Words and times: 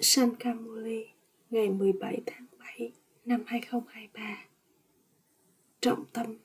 Sankamuli 0.00 1.04
ngày 1.50 1.70
17 1.70 2.20
tháng 2.26 2.46
7 2.58 2.92
năm 3.24 3.42
2023 3.46 4.44
Trọng 5.80 6.04
tâm 6.12 6.36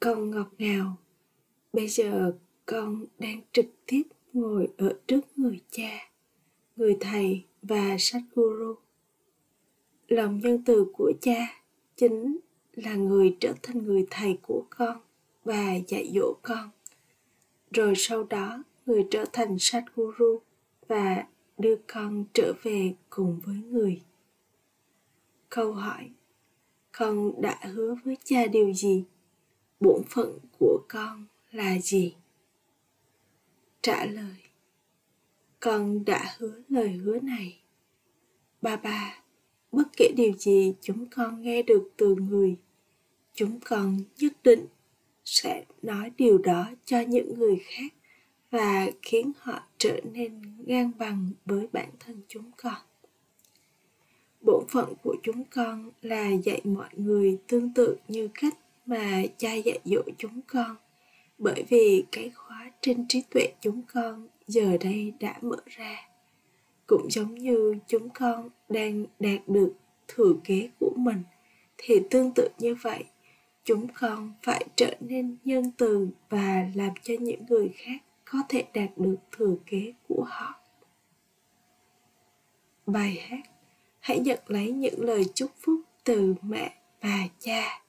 Con 0.00 0.30
ngọt 0.30 0.48
ngào 0.58 0.96
Bây 1.72 1.88
giờ 1.88 2.32
con 2.66 3.04
đang 3.18 3.40
trực 3.52 3.66
tiếp 3.86 4.02
ngồi 4.32 4.68
ở 4.76 4.98
trước 5.06 5.20
người 5.36 5.60
cha, 5.70 6.10
người 6.76 6.96
thầy 7.00 7.44
và 7.62 7.96
sách 7.98 8.22
guru. 8.34 8.74
Lòng 10.08 10.40
nhân 10.40 10.62
từ 10.66 10.86
của 10.92 11.12
cha 11.20 11.62
chính 11.96 12.38
là 12.72 12.94
người 12.94 13.36
trở 13.40 13.54
thành 13.62 13.86
người 13.86 14.06
thầy 14.10 14.38
của 14.42 14.64
con 14.70 15.00
và 15.44 15.74
dạy 15.88 16.10
dỗ 16.14 16.34
con. 16.42 16.70
Rồi 17.70 17.94
sau 17.96 18.24
đó 18.24 18.62
người 18.86 19.06
trở 19.10 19.24
thành 19.32 19.56
sách 19.58 19.84
guru 19.96 20.40
và 20.88 21.26
đưa 21.58 21.76
con 21.86 22.24
trở 22.34 22.52
về 22.62 22.94
cùng 23.10 23.40
với 23.44 23.56
người. 23.56 24.02
Câu 25.48 25.72
hỏi, 25.72 26.10
con 26.92 27.42
đã 27.42 27.60
hứa 27.62 27.94
với 28.04 28.16
cha 28.24 28.46
điều 28.46 28.72
gì? 28.72 29.04
Bổn 29.80 30.02
phận 30.08 30.38
của 30.58 30.80
con 30.88 31.26
là 31.50 31.78
gì? 31.78 32.14
Trả 33.82 34.04
lời, 34.04 34.36
con 35.60 36.04
đã 36.04 36.34
hứa 36.38 36.62
lời 36.68 36.88
hứa 36.88 37.20
này. 37.20 37.58
Ba 38.62 38.76
ba, 38.76 39.22
bất 39.72 39.88
kể 39.96 40.12
điều 40.16 40.32
gì 40.32 40.74
chúng 40.80 41.06
con 41.10 41.42
nghe 41.42 41.62
được 41.62 41.90
từ 41.96 42.14
người, 42.14 42.56
chúng 43.34 43.60
con 43.60 43.98
nhất 44.18 44.32
định 44.44 44.66
sẽ 45.24 45.64
nói 45.82 46.10
điều 46.16 46.38
đó 46.38 46.70
cho 46.84 47.00
những 47.00 47.38
người 47.38 47.60
khác 47.64 47.92
và 48.52 48.86
khiến 49.02 49.32
họ 49.38 49.62
trở 49.78 50.00
nên 50.12 50.42
ngang 50.66 50.90
bằng 50.98 51.30
với 51.44 51.66
bản 51.72 51.88
thân 52.00 52.22
chúng 52.28 52.50
con. 52.56 52.74
Bổn 54.40 54.64
phận 54.68 54.94
của 55.02 55.16
chúng 55.22 55.44
con 55.44 55.90
là 56.02 56.30
dạy 56.30 56.60
mọi 56.64 56.88
người 56.96 57.38
tương 57.48 57.74
tự 57.74 57.96
như 58.08 58.28
cách 58.34 58.54
mà 58.86 59.22
cha 59.38 59.54
dạy 59.54 59.78
dỗ 59.84 60.02
chúng 60.18 60.40
con, 60.46 60.76
bởi 61.38 61.64
vì 61.68 62.04
cái 62.12 62.30
khóa 62.30 62.70
trên 62.80 63.08
trí 63.08 63.22
tuệ 63.30 63.52
chúng 63.60 63.82
con 63.94 64.28
giờ 64.46 64.76
đây 64.80 65.12
đã 65.20 65.38
mở 65.42 65.56
ra. 65.66 66.08
Cũng 66.86 67.10
giống 67.10 67.34
như 67.34 67.74
chúng 67.88 68.08
con 68.10 68.48
đang 68.68 69.04
đạt 69.20 69.48
được 69.48 69.72
thừa 70.08 70.32
kế 70.44 70.68
của 70.80 70.92
mình, 70.96 71.22
thì 71.78 71.94
tương 72.10 72.32
tự 72.34 72.48
như 72.58 72.74
vậy, 72.74 73.04
chúng 73.64 73.86
con 74.00 74.32
phải 74.42 74.64
trở 74.76 74.94
nên 75.00 75.36
nhân 75.44 75.70
từ 75.76 76.08
và 76.30 76.70
làm 76.74 76.90
cho 77.02 77.14
những 77.20 77.46
người 77.48 77.70
khác 77.74 78.02
thể 78.48 78.66
đạt 78.74 78.90
được 78.96 79.16
thừa 79.32 79.54
kế 79.66 79.92
của 80.08 80.24
họ. 80.28 80.54
Bài 82.86 83.18
hát 83.28 83.50
hãy 84.00 84.20
nhận 84.20 84.38
lấy 84.46 84.72
những 84.72 85.00
lời 85.04 85.24
chúc 85.34 85.50
phúc 85.60 85.80
từ 86.04 86.34
mẹ 86.42 86.78
và 87.00 87.28
cha, 87.38 87.82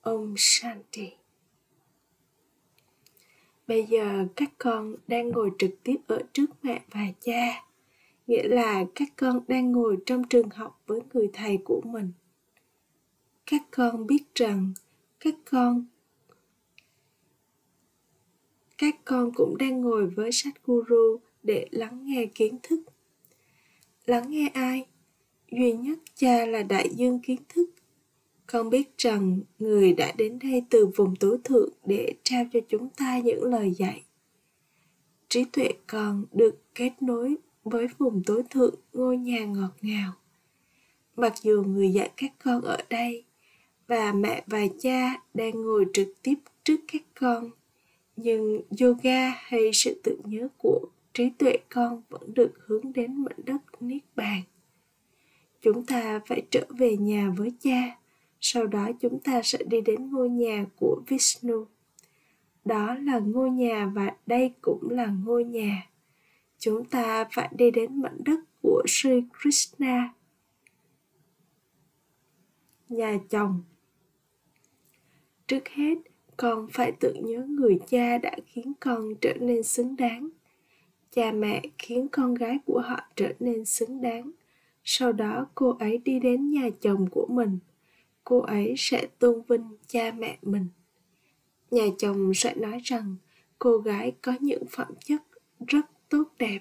ông 0.00 0.34
shanti. 0.36 1.10
Bây 3.66 3.84
giờ 3.84 4.26
các 4.36 4.50
con 4.58 4.94
đang 5.06 5.28
ngồi 5.28 5.50
trực 5.58 5.70
tiếp 5.82 5.96
ở 6.06 6.22
trước 6.32 6.46
mẹ 6.62 6.82
và 6.90 7.06
cha, 7.20 7.64
nghĩa 8.26 8.48
là 8.48 8.84
các 8.94 9.08
con 9.16 9.40
đang 9.48 9.72
ngồi 9.72 9.96
trong 10.06 10.24
trường 10.24 10.50
học 10.50 10.82
với 10.86 11.00
người 11.12 11.30
thầy 11.32 11.58
của 11.64 11.80
mình. 11.84 12.12
Các 13.46 13.62
con 13.70 14.06
biết 14.06 14.22
rằng 14.34 14.72
các 15.20 15.34
con 15.50 15.86
các 18.82 18.96
con 19.04 19.32
cũng 19.34 19.58
đang 19.58 19.80
ngồi 19.80 20.06
với 20.06 20.32
sách 20.32 20.54
guru 20.64 21.20
để 21.42 21.66
lắng 21.70 22.00
nghe 22.04 22.26
kiến 22.26 22.58
thức. 22.62 22.80
Lắng 24.06 24.30
nghe 24.30 24.48
ai? 24.54 24.86
Duy 25.50 25.72
nhất 25.72 25.98
cha 26.14 26.46
là 26.46 26.62
đại 26.62 26.88
dương 26.94 27.20
kiến 27.20 27.38
thức. 27.48 27.70
Con 28.46 28.70
biết 28.70 28.98
rằng 28.98 29.40
người 29.58 29.92
đã 29.92 30.12
đến 30.16 30.38
đây 30.38 30.64
từ 30.70 30.86
vùng 30.96 31.16
tối 31.16 31.38
thượng 31.44 31.68
để 31.84 32.14
trao 32.22 32.44
cho 32.52 32.60
chúng 32.68 32.88
ta 32.88 33.18
những 33.18 33.44
lời 33.44 33.70
dạy. 33.70 34.04
Trí 35.28 35.44
tuệ 35.44 35.72
con 35.86 36.24
được 36.32 36.74
kết 36.74 36.92
nối 37.00 37.36
với 37.64 37.86
vùng 37.98 38.22
tối 38.26 38.42
thượng 38.50 38.74
ngôi 38.92 39.16
nhà 39.16 39.44
ngọt 39.44 39.72
ngào. 39.82 40.12
Mặc 41.16 41.34
dù 41.42 41.62
người 41.62 41.92
dạy 41.92 42.10
các 42.16 42.32
con 42.44 42.62
ở 42.62 42.76
đây 42.90 43.24
và 43.86 44.12
mẹ 44.12 44.44
và 44.46 44.60
cha 44.80 45.22
đang 45.34 45.62
ngồi 45.62 45.84
trực 45.92 46.08
tiếp 46.22 46.34
trước 46.64 46.80
các 46.92 47.02
con 47.20 47.50
nhưng 48.16 48.62
yoga 48.80 49.28
hay 49.28 49.70
sự 49.72 50.00
tự 50.04 50.18
nhớ 50.24 50.48
của 50.58 50.88
trí 51.14 51.30
tuệ 51.30 51.58
con 51.68 52.02
vẫn 52.08 52.34
được 52.34 52.52
hướng 52.66 52.92
đến 52.92 53.24
mảnh 53.24 53.40
đất 53.44 53.82
niết 53.82 54.02
bàn. 54.16 54.42
Chúng 55.62 55.86
ta 55.86 56.20
phải 56.26 56.42
trở 56.50 56.66
về 56.78 56.96
nhà 56.96 57.30
với 57.36 57.52
cha, 57.60 57.98
sau 58.40 58.66
đó 58.66 58.88
chúng 59.00 59.20
ta 59.20 59.42
sẽ 59.42 59.58
đi 59.66 59.80
đến 59.80 60.10
ngôi 60.10 60.28
nhà 60.28 60.66
của 60.76 61.02
vishnu. 61.08 61.66
Đó 62.64 62.94
là 62.94 63.18
ngôi 63.18 63.50
nhà 63.50 63.92
và 63.94 64.16
đây 64.26 64.52
cũng 64.60 64.90
là 64.90 65.06
ngôi 65.06 65.44
nhà. 65.44 65.90
Chúng 66.58 66.84
ta 66.84 67.28
phải 67.32 67.48
đi 67.56 67.70
đến 67.70 68.02
mảnh 68.02 68.18
đất 68.24 68.40
của 68.62 68.82
Sri 68.86 69.22
Krishna. 69.40 70.14
Nhà 72.88 73.18
chồng. 73.30 73.62
Trước 75.46 75.68
hết 75.68 75.94
con 76.42 76.66
phải 76.72 76.92
tự 76.92 77.14
nhớ 77.14 77.46
người 77.48 77.78
cha 77.88 78.18
đã 78.18 78.36
khiến 78.46 78.72
con 78.80 79.14
trở 79.20 79.34
nên 79.40 79.62
xứng 79.62 79.96
đáng. 79.96 80.28
Cha 81.10 81.32
mẹ 81.32 81.62
khiến 81.78 82.08
con 82.12 82.34
gái 82.34 82.58
của 82.66 82.80
họ 82.80 83.00
trở 83.16 83.32
nên 83.40 83.64
xứng 83.64 84.00
đáng. 84.00 84.30
Sau 84.84 85.12
đó, 85.12 85.46
cô 85.54 85.76
ấy 85.78 85.98
đi 85.98 86.20
đến 86.20 86.50
nhà 86.50 86.68
chồng 86.80 87.06
của 87.10 87.26
mình. 87.30 87.58
Cô 88.24 88.38
ấy 88.38 88.74
sẽ 88.76 89.06
tôn 89.18 89.42
vinh 89.48 89.76
cha 89.86 90.12
mẹ 90.18 90.38
mình. 90.42 90.66
Nhà 91.70 91.84
chồng 91.98 92.34
sẽ 92.34 92.54
nói 92.54 92.80
rằng, 92.84 93.16
cô 93.58 93.78
gái 93.78 94.12
có 94.22 94.32
những 94.40 94.62
phẩm 94.70 94.88
chất 95.04 95.22
rất 95.66 95.86
tốt 96.08 96.24
đẹp. 96.38 96.60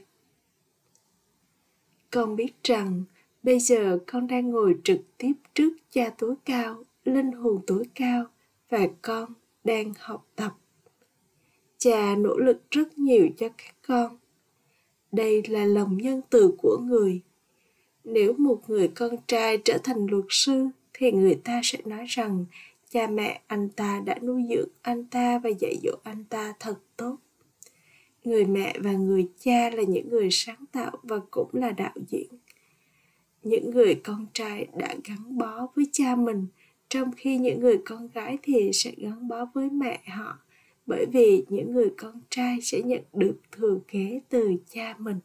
Con 2.11 2.35
biết 2.35 2.53
rằng, 2.63 3.03
bây 3.43 3.59
giờ 3.59 3.99
con 4.07 4.27
đang 4.27 4.49
ngồi 4.49 4.75
trực 4.83 4.99
tiếp 5.17 5.33
trước 5.53 5.73
cha 5.91 6.09
tối 6.17 6.35
cao, 6.45 6.83
linh 7.05 7.31
hồn 7.31 7.61
tối 7.67 7.83
cao 7.95 8.25
và 8.69 8.87
con 9.01 9.33
đang 9.63 9.93
học 9.99 10.27
tập. 10.35 10.51
Cha 11.77 12.15
nỗ 12.15 12.37
lực 12.37 12.71
rất 12.71 12.97
nhiều 12.97 13.29
cho 13.37 13.49
các 13.49 13.75
con. 13.87 14.17
Đây 15.11 15.41
là 15.47 15.65
lòng 15.65 15.97
nhân 15.97 16.21
từ 16.29 16.55
của 16.57 16.77
người. 16.81 17.21
Nếu 18.03 18.33
một 18.33 18.61
người 18.67 18.87
con 18.87 19.15
trai 19.27 19.57
trở 19.57 19.77
thành 19.83 20.05
luật 20.09 20.25
sư, 20.29 20.67
thì 20.93 21.11
người 21.11 21.35
ta 21.43 21.61
sẽ 21.63 21.79
nói 21.85 22.05
rằng 22.07 22.45
cha 22.89 23.07
mẹ 23.07 23.41
anh 23.47 23.69
ta 23.69 24.01
đã 24.05 24.19
nuôi 24.21 24.43
dưỡng 24.49 24.69
anh 24.81 25.05
ta 25.05 25.39
và 25.39 25.49
dạy 25.49 25.77
dỗ 25.83 25.91
anh 26.03 26.23
ta 26.23 26.53
thật 26.59 26.79
tốt. 26.97 27.17
Người 28.23 28.45
mẹ 28.45 28.75
và 28.79 28.91
người 28.91 29.29
cha 29.39 29.69
là 29.69 29.83
những 29.83 30.09
người 30.09 30.27
sáng 30.31 30.65
tạo 30.71 30.91
và 31.03 31.19
cũng 31.31 31.49
là 31.53 31.71
đạo 31.71 31.93
diễn. 32.07 32.27
Những 33.43 33.71
người 33.71 33.95
con 33.95 34.25
trai 34.33 34.67
đã 34.77 34.95
gắn 35.03 35.37
bó 35.37 35.67
với 35.75 35.85
cha 35.91 36.15
mình 36.15 36.47
trong 36.91 37.11
khi 37.11 37.37
những 37.37 37.59
người 37.59 37.81
con 37.85 38.07
gái 38.07 38.37
thì 38.43 38.71
sẽ 38.73 38.91
gắn 38.97 39.27
bó 39.27 39.45
với 39.53 39.69
mẹ 39.69 40.01
họ, 40.07 40.37
bởi 40.85 41.05
vì 41.11 41.45
những 41.49 41.73
người 41.73 41.93
con 41.97 42.21
trai 42.29 42.61
sẽ 42.61 42.81
nhận 42.81 43.01
được 43.13 43.39
thừa 43.51 43.79
kế 43.87 44.21
từ 44.29 44.55
cha 44.69 44.95
mình. 44.97 45.19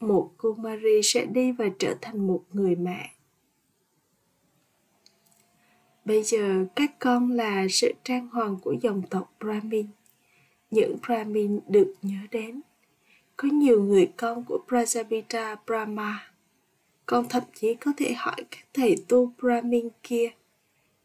Một 0.00 0.30
cô 0.36 0.54
Marie 0.54 1.00
sẽ 1.04 1.26
đi 1.26 1.52
và 1.52 1.68
trở 1.78 1.94
thành 2.00 2.26
một 2.26 2.44
người 2.52 2.76
mẹ. 2.76 3.10
Bây 6.04 6.22
giờ, 6.22 6.66
các 6.76 6.98
con 6.98 7.30
là 7.30 7.66
sự 7.70 7.92
trang 8.04 8.28
hoàng 8.28 8.58
của 8.62 8.74
dòng 8.80 9.02
tộc 9.10 9.34
brahmin. 9.40 9.86
Những 10.70 10.96
brahmin 11.06 11.60
được 11.68 11.94
nhớ 12.02 12.18
đến. 12.30 12.60
Có 13.36 13.48
nhiều 13.48 13.84
người 13.84 14.12
con 14.16 14.44
của 14.44 14.58
prajapita 14.68 15.56
brahma. 15.66 16.30
Con 17.06 17.26
thậm 17.28 17.42
chí 17.54 17.74
có 17.74 17.92
thể 17.96 18.12
hỏi 18.16 18.44
các 18.50 18.64
thầy 18.74 18.96
tu 19.08 19.32
brahmin 19.38 19.88
kia 20.02 20.32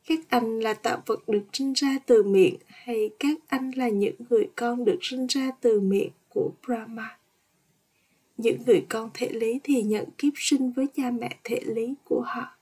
các 0.08 0.20
anh 0.30 0.60
là 0.60 0.74
tạo 0.74 1.02
vật 1.06 1.20
được 1.28 1.44
sinh 1.54 1.74
ra 1.74 2.00
từ 2.06 2.24
miệng 2.24 2.56
hay 2.68 3.10
các 3.20 3.38
anh 3.48 3.72
là 3.76 3.90
những 3.90 4.16
người 4.30 4.50
con 4.56 4.86
được 4.86 5.00
sinh 5.02 5.28
ra 5.28 5.52
từ 5.62 5.80
miệng 5.80 6.12
của 6.30 6.52
Brahma. 6.66 7.18
Những 8.38 8.58
người 8.66 8.86
con 8.90 9.10
thể 9.14 9.30
lý 9.32 9.60
thì 9.64 9.84
nhận 9.84 10.06
kiếp 10.18 10.34
sinh 10.36 10.72
với 10.72 10.88
cha 10.96 11.12
mẹ 11.12 11.38
thể 11.44 11.60
lý 11.66 11.94
của 12.04 12.22
họ. 12.26 12.58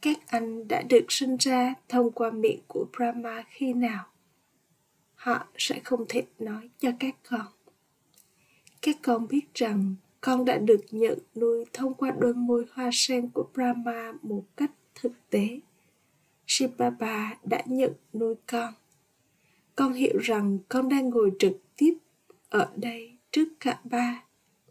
Các 0.00 0.18
anh 0.26 0.68
đã 0.68 0.82
được 0.82 1.04
sinh 1.08 1.36
ra 1.36 1.74
thông 1.88 2.10
qua 2.10 2.30
miệng 2.30 2.60
của 2.68 2.86
Brahma 2.96 3.44
khi 3.50 3.72
nào? 3.72 4.06
Họ 5.14 5.46
sẽ 5.58 5.80
không 5.84 6.04
thể 6.08 6.22
nói 6.38 6.70
cho 6.78 6.90
các 7.00 7.16
con. 7.30 7.46
Các 8.82 8.96
con 9.02 9.28
biết 9.28 9.54
rằng 9.54 9.94
con 10.20 10.44
đã 10.44 10.58
được 10.58 10.80
nhận 10.90 11.18
nuôi 11.34 11.64
thông 11.72 11.94
qua 11.94 12.10
đôi 12.18 12.34
môi 12.34 12.66
hoa 12.72 12.90
sen 12.92 13.28
của 13.28 13.48
Brahma 13.54 14.12
một 14.22 14.44
cách 14.56 14.70
thực 14.94 15.12
tế 15.30 15.60
Shibaba 16.50 17.38
đã 17.44 17.62
nhận 17.66 17.92
nuôi 18.12 18.34
con. 18.46 18.74
Con 19.74 19.92
hiểu 19.92 20.18
rằng 20.18 20.58
con 20.68 20.88
đang 20.88 21.10
ngồi 21.10 21.32
trực 21.38 21.52
tiếp 21.76 21.94
ở 22.48 22.72
đây 22.76 23.16
trước 23.30 23.48
cả 23.60 23.80
ba, 23.84 24.24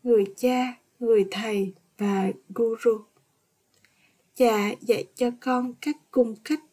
người 0.04 0.26
cha, 0.38 0.78
người 1.00 1.28
thầy 1.32 1.74
và 1.98 2.32
guru 2.50 3.02
cha 4.36 4.72
dạy 4.82 5.06
cho 5.16 5.32
con 5.40 5.74
các 5.82 5.96
cung 6.12 6.36
cách 6.44 6.64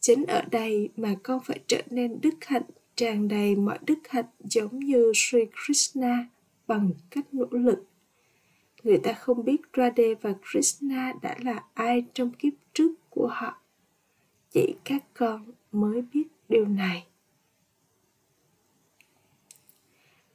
chính 0.00 0.24
ở 0.26 0.42
đây 0.50 0.88
mà 0.96 1.14
con 1.22 1.40
phải 1.44 1.60
trở 1.66 1.82
nên 1.90 2.20
đức 2.20 2.34
hạnh 2.40 2.62
tràn 2.94 3.28
đầy 3.28 3.56
mọi 3.56 3.78
đức 3.86 3.98
hạnh 4.08 4.24
giống 4.40 4.78
như 4.78 5.12
Sri 5.14 5.38
Krishna 5.64 6.28
bằng 6.66 6.90
cách 7.10 7.24
nỗ 7.32 7.46
lực. 7.50 7.84
Người 8.82 8.98
ta 8.98 9.12
không 9.12 9.44
biết 9.44 9.60
Radhe 9.76 10.14
và 10.20 10.34
Krishna 10.50 11.12
đã 11.22 11.36
là 11.42 11.64
ai 11.74 12.04
trong 12.14 12.30
kiếp 12.32 12.52
trước 12.72 12.92
của 13.10 13.28
họ. 13.32 13.62
Chỉ 14.50 14.74
các 14.84 15.04
con 15.14 15.52
mới 15.72 16.02
biết 16.12 16.26
điều 16.48 16.66
này. 16.66 17.06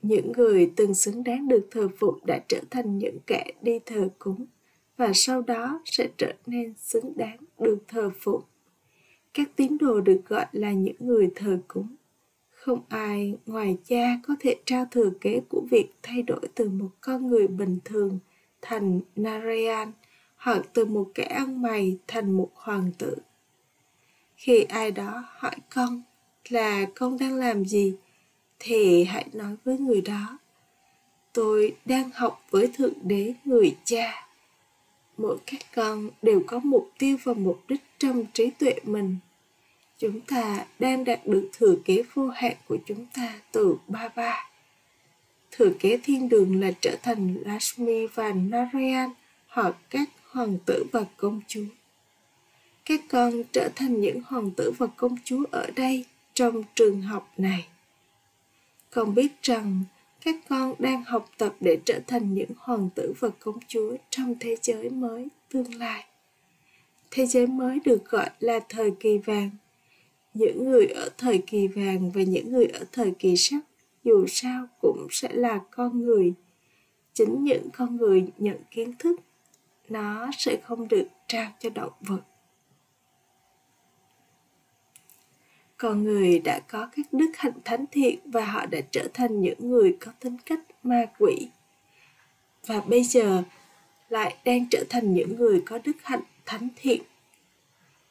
Những 0.01 0.31
người 0.31 0.71
từng 0.75 0.93
xứng 0.93 1.23
đáng 1.23 1.47
được 1.47 1.67
thờ 1.71 1.89
phụng 1.99 2.19
đã 2.25 2.39
trở 2.47 2.61
thành 2.69 2.97
những 2.97 3.17
kẻ 3.27 3.51
đi 3.61 3.79
thờ 3.85 4.09
cúng 4.19 4.45
và 4.97 5.11
sau 5.13 5.41
đó 5.41 5.81
sẽ 5.85 6.09
trở 6.17 6.33
nên 6.45 6.73
xứng 6.77 7.13
đáng 7.17 7.37
được 7.59 7.77
thờ 7.87 8.11
phụng. 8.19 8.41
Các 9.33 9.49
tín 9.55 9.77
đồ 9.77 10.01
được 10.01 10.21
gọi 10.27 10.45
là 10.51 10.71
những 10.71 10.95
người 10.99 11.31
thờ 11.35 11.59
cúng 11.67 11.95
không 12.63 12.81
ai 12.89 13.35
ngoài 13.45 13.77
cha 13.85 14.19
có 14.27 14.35
thể 14.39 14.55
trao 14.65 14.85
thừa 14.91 15.09
kế 15.21 15.41
của 15.49 15.61
việc 15.71 15.89
thay 16.03 16.21
đổi 16.21 16.41
từ 16.55 16.69
một 16.69 16.89
con 17.01 17.27
người 17.27 17.47
bình 17.47 17.79
thường 17.85 18.19
thành 18.61 18.99
Narayan 19.15 19.91
hoặc 20.35 20.65
từ 20.73 20.85
một 20.85 21.11
kẻ 21.13 21.23
ăn 21.23 21.61
mày 21.61 21.97
thành 22.07 22.31
một 22.31 22.49
hoàng 22.53 22.91
tử. 22.97 23.15
Khi 24.43 24.63
ai 24.63 24.91
đó 24.91 25.23
hỏi 25.37 25.55
con 25.69 26.01
là 26.49 26.85
con 26.95 27.17
đang 27.17 27.35
làm 27.35 27.65
gì, 27.65 27.95
thì 28.59 29.03
hãy 29.03 29.25
nói 29.33 29.55
với 29.65 29.77
người 29.77 30.01
đó, 30.01 30.37
tôi 31.33 31.75
đang 31.85 32.09
học 32.13 32.45
với 32.49 32.71
Thượng 32.77 32.93
Đế 33.03 33.33
người 33.45 33.75
cha. 33.83 34.27
Mỗi 35.17 35.37
các 35.45 35.61
con 35.75 36.09
đều 36.21 36.43
có 36.47 36.59
mục 36.59 36.91
tiêu 36.99 37.17
và 37.23 37.33
mục 37.33 37.63
đích 37.67 37.81
trong 37.97 38.25
trí 38.33 38.49
tuệ 38.49 38.79
mình. 38.83 39.17
Chúng 39.97 40.21
ta 40.21 40.65
đang 40.79 41.03
đạt 41.03 41.27
được 41.27 41.49
thừa 41.53 41.75
kế 41.85 42.03
vô 42.13 42.27
hạn 42.27 42.55
của 42.67 42.77
chúng 42.85 43.05
ta 43.15 43.39
từ 43.51 43.77
ba 43.87 44.09
ba. 44.15 44.49
Thừa 45.51 45.69
kế 45.79 45.97
thiên 46.03 46.29
đường 46.29 46.61
là 46.61 46.71
trở 46.81 46.95
thành 47.03 47.35
Lashmi 47.45 48.07
và 48.07 48.33
Narayan 48.33 49.09
hoặc 49.47 49.75
các 49.89 50.09
hoàng 50.29 50.57
tử 50.65 50.85
và 50.91 51.05
công 51.17 51.41
chúa 51.47 51.65
các 52.85 53.01
con 53.09 53.43
trở 53.51 53.69
thành 53.75 54.01
những 54.01 54.21
hoàng 54.25 54.51
tử 54.51 54.73
và 54.77 54.87
công 54.87 55.15
chúa 55.23 55.43
ở 55.51 55.67
đây 55.75 56.05
trong 56.33 56.63
trường 56.75 57.01
học 57.01 57.31
này. 57.37 57.67
Con 58.89 59.15
biết 59.15 59.31
rằng 59.41 59.83
các 60.21 60.35
con 60.49 60.73
đang 60.79 61.03
học 61.03 61.29
tập 61.37 61.55
để 61.59 61.77
trở 61.85 61.99
thành 62.07 62.33
những 62.33 62.49
hoàng 62.57 62.89
tử 62.95 63.13
và 63.19 63.29
công 63.39 63.59
chúa 63.67 63.95
trong 64.09 64.35
thế 64.39 64.55
giới 64.61 64.89
mới 64.89 65.27
tương 65.49 65.75
lai. 65.75 66.05
Thế 67.11 67.25
giới 67.25 67.47
mới 67.47 67.79
được 67.85 68.05
gọi 68.05 68.29
là 68.39 68.59
thời 68.69 68.91
kỳ 68.99 69.17
vàng. 69.17 69.49
Những 70.33 70.69
người 70.69 70.85
ở 70.85 71.09
thời 71.17 71.43
kỳ 71.47 71.67
vàng 71.67 72.11
và 72.11 72.23
những 72.23 72.51
người 72.51 72.65
ở 72.65 72.85
thời 72.91 73.11
kỳ 73.19 73.37
sắt 73.37 73.59
dù 74.03 74.25
sao 74.27 74.67
cũng 74.81 75.07
sẽ 75.11 75.29
là 75.33 75.59
con 75.71 76.05
người. 76.05 76.33
Chính 77.13 77.43
những 77.43 77.69
con 77.77 77.97
người 77.97 78.25
nhận 78.37 78.57
kiến 78.71 78.93
thức, 78.99 79.19
nó 79.89 80.31
sẽ 80.37 80.57
không 80.63 80.87
được 80.87 81.07
trao 81.27 81.51
cho 81.59 81.69
động 81.69 81.93
vật. 82.01 82.21
Con 85.83 86.03
người 86.03 86.39
đã 86.39 86.59
có 86.59 86.89
các 86.95 87.13
đức 87.13 87.31
hạnh 87.37 87.59
thánh 87.65 87.85
thiện 87.91 88.19
và 88.25 88.45
họ 88.45 88.65
đã 88.65 88.81
trở 88.91 89.07
thành 89.13 89.41
những 89.41 89.69
người 89.69 89.97
có 89.99 90.11
tính 90.19 90.37
cách 90.45 90.59
ma 90.83 91.05
quỷ. 91.19 91.47
Và 92.65 92.81
bây 92.81 93.03
giờ 93.03 93.43
lại 94.09 94.35
đang 94.45 94.65
trở 94.71 94.83
thành 94.89 95.13
những 95.13 95.35
người 95.35 95.63
có 95.65 95.79
đức 95.83 96.03
hạnh 96.03 96.21
thánh 96.45 96.67
thiện. 96.75 97.01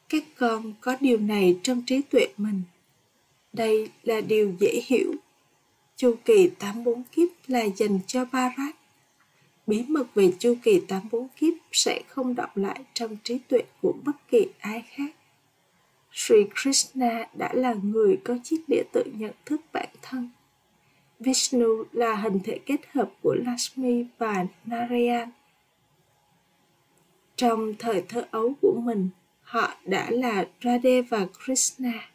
Các 0.09 0.23
con 0.37 0.73
có 0.81 0.97
điều 1.01 1.19
này 1.19 1.59
trong 1.63 1.83
trí 1.87 2.03
tuệ 2.03 2.27
mình. 2.37 2.63
Đây 3.53 3.89
là 4.03 4.21
điều 4.21 4.55
dễ 4.61 4.83
hiểu. 4.87 5.13
Chu 5.97 6.15
kỳ 6.25 6.51
84 6.59 7.03
kiếp 7.13 7.29
là 7.47 7.65
dành 7.77 7.99
cho 8.07 8.25
Barak. 8.25 8.77
Bí 9.67 9.85
mật 9.89 10.15
về 10.15 10.33
chu 10.39 10.55
kỳ 10.63 10.81
84 10.89 11.29
kiếp 11.29 11.55
sẽ 11.73 12.03
không 12.09 12.35
động 12.35 12.51
lại 12.55 12.81
trong 12.95 13.17
trí 13.25 13.39
tuệ 13.39 13.63
của 13.83 13.95
bất 14.05 14.29
kỳ 14.29 14.47
ai 14.59 14.83
khác. 14.89 15.13
Sri 16.13 16.45
Krishna 16.63 17.29
đã 17.35 17.51
là 17.55 17.75
người 17.83 18.21
có 18.25 18.39
chiếc 18.45 18.61
đĩa 18.69 18.83
tự 18.93 19.05
nhận 19.19 19.33
thức 19.45 19.61
bản 19.73 19.89
thân. 20.03 20.31
Vishnu 21.21 21.85
là 21.93 22.15
hình 22.15 22.41
thể 22.45 22.59
kết 22.67 22.81
hợp 22.93 23.11
của 23.23 23.35
Lakshmi 23.35 24.05
và 24.19 24.47
Narayan. 24.65 25.31
Trong 27.37 27.75
thời 27.79 28.03
thơ 28.09 28.25
ấu 28.31 28.55
của 28.61 28.81
mình, 28.85 29.09
họ 29.43 29.75
đã 29.85 30.11
là 30.11 30.47
Radhe 30.65 31.03
và 31.03 31.27
Krishna. 31.45 32.09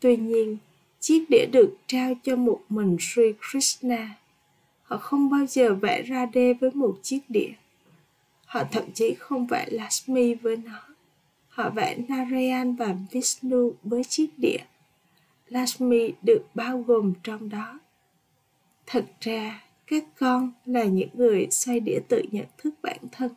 Tuy 0.00 0.16
nhiên, 0.16 0.58
chiếc 1.00 1.24
đĩa 1.28 1.46
được 1.52 1.76
trao 1.86 2.12
cho 2.22 2.36
một 2.36 2.60
mình 2.68 2.96
Sri 3.00 3.22
Krishna. 3.50 4.14
Họ 4.82 4.96
không 4.96 5.30
bao 5.30 5.46
giờ 5.46 5.74
vẽ 5.74 6.02
Radhe 6.08 6.52
với 6.54 6.70
một 6.74 6.98
chiếc 7.02 7.20
đĩa. 7.28 7.52
Họ 8.44 8.64
thậm 8.72 8.84
chí 8.94 9.14
không 9.18 9.46
vẽ 9.46 9.66
Lakshmi 9.70 10.34
với 10.34 10.56
nó. 10.56 10.89
Họ 11.50 11.70
vẽ 11.70 11.96
Narayan 12.08 12.76
và 12.76 12.96
Vishnu 13.10 13.72
với 13.82 14.04
chiếc 14.04 14.38
đĩa. 14.38 14.58
Lakshmi 15.48 16.12
được 16.22 16.44
bao 16.54 16.78
gồm 16.82 17.12
trong 17.22 17.48
đó. 17.48 17.80
Thật 18.86 19.04
ra, 19.20 19.64
các 19.86 20.04
con 20.18 20.52
là 20.64 20.84
những 20.84 21.08
người 21.14 21.46
xoay 21.50 21.80
đĩa 21.80 21.98
tự 22.08 22.22
nhận 22.30 22.46
thức 22.58 22.74
bản 22.82 22.98
thân. 23.12 23.30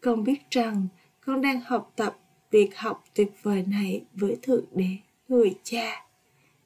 Con 0.00 0.24
biết 0.24 0.50
rằng 0.50 0.86
con 1.20 1.40
đang 1.40 1.60
học 1.60 1.92
tập 1.96 2.18
việc 2.50 2.76
học 2.76 3.04
tuyệt 3.14 3.30
vời 3.42 3.64
này 3.66 4.02
với 4.14 4.36
thượng 4.42 4.64
đế 4.72 4.96
người 5.28 5.54
cha 5.62 6.06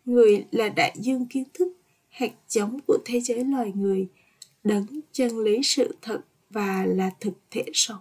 người 0.04 0.44
là 0.50 0.68
đại 0.68 0.94
dương 0.96 1.26
kiến 1.26 1.44
thức 1.54 1.68
hạt 2.08 2.32
giống 2.48 2.78
của 2.86 2.98
thế 3.04 3.20
giới 3.20 3.44
loài 3.44 3.72
người 3.74 4.08
đấng 4.64 4.86
chân 5.12 5.38
lý 5.38 5.60
sự 5.62 5.96
thật 6.02 6.20
và 6.50 6.84
là 6.86 7.10
thực 7.20 7.34
thể 7.50 7.64
sống 7.72 8.00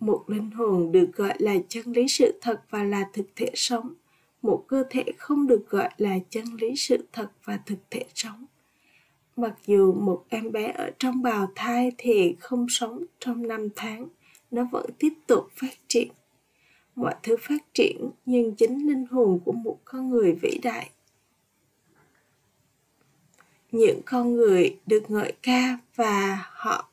một 0.00 0.24
linh 0.26 0.50
hồn 0.50 0.92
được 0.92 1.10
gọi 1.14 1.34
là 1.38 1.54
chân 1.68 1.92
lý 1.92 2.08
sự 2.08 2.38
thật 2.40 2.62
và 2.70 2.84
là 2.84 3.04
thực 3.12 3.26
thể 3.36 3.50
sống. 3.54 3.94
Một 4.42 4.64
cơ 4.68 4.84
thể 4.90 5.04
không 5.18 5.46
được 5.46 5.70
gọi 5.70 5.90
là 5.96 6.18
chân 6.30 6.44
lý 6.60 6.76
sự 6.76 7.06
thật 7.12 7.30
và 7.44 7.60
thực 7.66 7.78
thể 7.90 8.04
sống. 8.14 8.46
Mặc 9.36 9.54
dù 9.66 9.92
một 9.92 10.24
em 10.28 10.52
bé 10.52 10.72
ở 10.72 10.90
trong 10.98 11.22
bào 11.22 11.48
thai 11.54 11.92
thì 11.98 12.36
không 12.40 12.66
sống 12.68 13.04
trong 13.18 13.48
năm 13.48 13.68
tháng, 13.76 14.08
nó 14.50 14.68
vẫn 14.72 14.86
tiếp 14.98 15.12
tục 15.26 15.48
phát 15.56 15.74
triển. 15.88 16.08
Mọi 16.94 17.14
thứ 17.22 17.36
phát 17.40 17.74
triển 17.74 18.10
nhưng 18.26 18.54
chính 18.54 18.88
linh 18.88 19.06
hồn 19.06 19.40
của 19.44 19.52
một 19.52 19.78
con 19.84 20.10
người 20.10 20.32
vĩ 20.42 20.58
đại. 20.62 20.90
Những 23.72 24.00
con 24.06 24.34
người 24.34 24.78
được 24.86 25.10
ngợi 25.10 25.32
ca 25.42 25.78
và 25.96 26.44
họ 26.50 26.90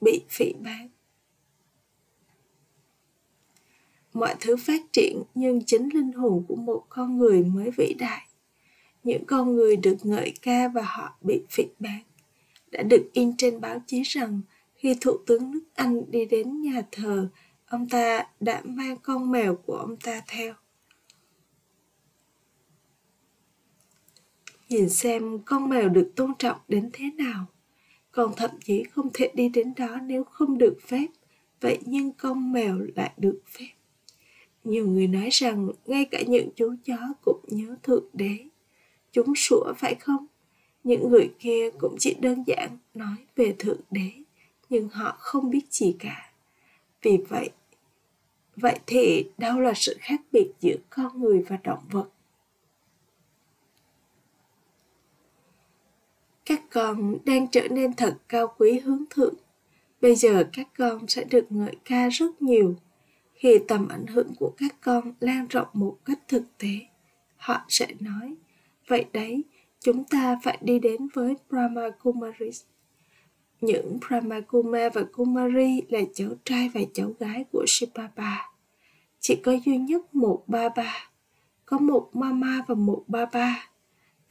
bị 0.00 0.20
phỉ 0.28 0.52
bán. 0.52 0.88
Mọi 4.14 4.34
thứ 4.40 4.56
phát 4.56 4.80
triển 4.92 5.22
nhưng 5.34 5.64
chính 5.64 5.88
linh 5.94 6.12
hồn 6.12 6.44
của 6.48 6.56
một 6.56 6.84
con 6.88 7.18
người 7.18 7.44
mới 7.44 7.70
vĩ 7.70 7.94
đại 7.98 8.28
những 9.04 9.24
con 9.26 9.54
người 9.54 9.76
được 9.76 9.96
ngợi 10.02 10.34
ca 10.42 10.68
và 10.68 10.82
họ 10.82 11.16
bị 11.20 11.42
phỉ 11.50 11.64
bán 11.78 12.00
đã 12.74 12.82
được 12.82 13.10
in 13.12 13.36
trên 13.36 13.60
báo 13.60 13.82
chí 13.86 14.02
rằng 14.02 14.40
khi 14.74 14.96
Thủ 15.00 15.16
tướng 15.26 15.50
nước 15.50 15.64
Anh 15.74 16.10
đi 16.10 16.24
đến 16.24 16.62
nhà 16.62 16.82
thờ, 16.92 17.28
ông 17.66 17.88
ta 17.88 18.26
đã 18.40 18.62
mang 18.64 18.96
con 19.02 19.30
mèo 19.30 19.56
của 19.56 19.76
ông 19.76 19.96
ta 19.96 20.22
theo. 20.28 20.54
Nhìn 24.68 24.88
xem 24.88 25.38
con 25.44 25.68
mèo 25.68 25.88
được 25.88 26.12
tôn 26.16 26.32
trọng 26.38 26.56
đến 26.68 26.90
thế 26.92 27.04
nào. 27.18 27.46
Còn 28.10 28.32
thậm 28.36 28.50
chí 28.64 28.84
không 28.84 29.10
thể 29.14 29.30
đi 29.34 29.48
đến 29.48 29.72
đó 29.76 29.98
nếu 30.02 30.24
không 30.24 30.58
được 30.58 30.76
phép. 30.86 31.06
Vậy 31.60 31.78
nhưng 31.86 32.12
con 32.12 32.52
mèo 32.52 32.78
lại 32.96 33.12
được 33.16 33.40
phép. 33.46 33.70
Nhiều 34.64 34.86
người 34.86 35.06
nói 35.06 35.28
rằng 35.32 35.68
ngay 35.86 36.04
cả 36.04 36.22
những 36.26 36.48
chú 36.56 36.74
chó 36.84 36.96
cũng 37.24 37.40
nhớ 37.46 37.76
Thượng 37.82 38.04
Đế. 38.12 38.38
Chúng 39.12 39.34
sủa 39.34 39.72
phải 39.76 39.94
không? 39.94 40.26
Những 40.84 41.10
người 41.10 41.30
kia 41.38 41.70
cũng 41.78 41.96
chỉ 41.98 42.14
đơn 42.20 42.44
giản 42.46 42.78
nói 42.94 43.16
về 43.36 43.54
Thượng 43.58 43.80
Đế, 43.90 44.10
nhưng 44.68 44.88
họ 44.88 45.16
không 45.18 45.50
biết 45.50 45.72
gì 45.72 45.96
cả 45.98 46.34
vì 47.04 47.18
vậy 47.28 47.50
vậy 48.56 48.78
thì 48.86 49.30
đâu 49.38 49.60
là 49.60 49.72
sự 49.76 49.96
khác 50.00 50.20
biệt 50.32 50.52
giữa 50.60 50.76
con 50.90 51.20
người 51.20 51.44
và 51.48 51.58
động 51.64 51.84
vật 51.90 52.08
các 56.44 56.62
con 56.70 57.18
đang 57.24 57.48
trở 57.48 57.68
nên 57.68 57.94
thật 57.94 58.16
cao 58.28 58.54
quý 58.58 58.78
hướng 58.78 59.04
thượng 59.10 59.34
bây 60.00 60.16
giờ 60.16 60.48
các 60.52 60.68
con 60.78 61.08
sẽ 61.08 61.24
được 61.24 61.46
ngợi 61.50 61.76
ca 61.84 62.08
rất 62.08 62.42
nhiều 62.42 62.74
khi 63.44 63.58
tầm 63.68 63.88
ảnh 63.88 64.06
hưởng 64.06 64.34
của 64.38 64.52
các 64.56 64.76
con 64.80 65.12
lan 65.20 65.46
rộng 65.48 65.68
một 65.72 65.98
cách 66.04 66.18
thực 66.28 66.42
tế 66.58 66.80
họ 67.36 67.64
sẽ 67.68 67.86
nói 68.00 68.34
vậy 68.88 69.04
đấy 69.12 69.42
chúng 69.80 70.04
ta 70.04 70.38
phải 70.42 70.58
đi 70.60 70.78
đến 70.78 71.08
với 71.14 71.34
Brahma 71.50 71.90
Kumaris. 72.02 72.62
Những 73.60 73.98
Brahma 74.08 74.40
Kuma 74.40 74.88
và 74.94 75.02
Kumari 75.12 75.82
là 75.88 76.00
cháu 76.14 76.28
trai 76.44 76.70
và 76.74 76.80
cháu 76.94 77.12
gái 77.20 77.44
của 77.52 77.64
shibaba 77.66 78.50
Chỉ 79.20 79.36
có 79.42 79.52
duy 79.52 79.78
nhất 79.78 80.14
một 80.14 80.44
ba 80.46 80.68
ba, 80.68 81.10
có 81.66 81.78
một 81.78 82.10
mama 82.12 82.64
và 82.68 82.74
một 82.74 83.04
ba 83.06 83.26
ba. 83.26 83.68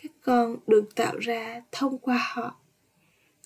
Các 0.04 0.12
con 0.22 0.56
được 0.68 0.96
tạo 0.96 1.18
ra 1.18 1.62
thông 1.72 1.98
qua 1.98 2.32
họ. 2.34 2.56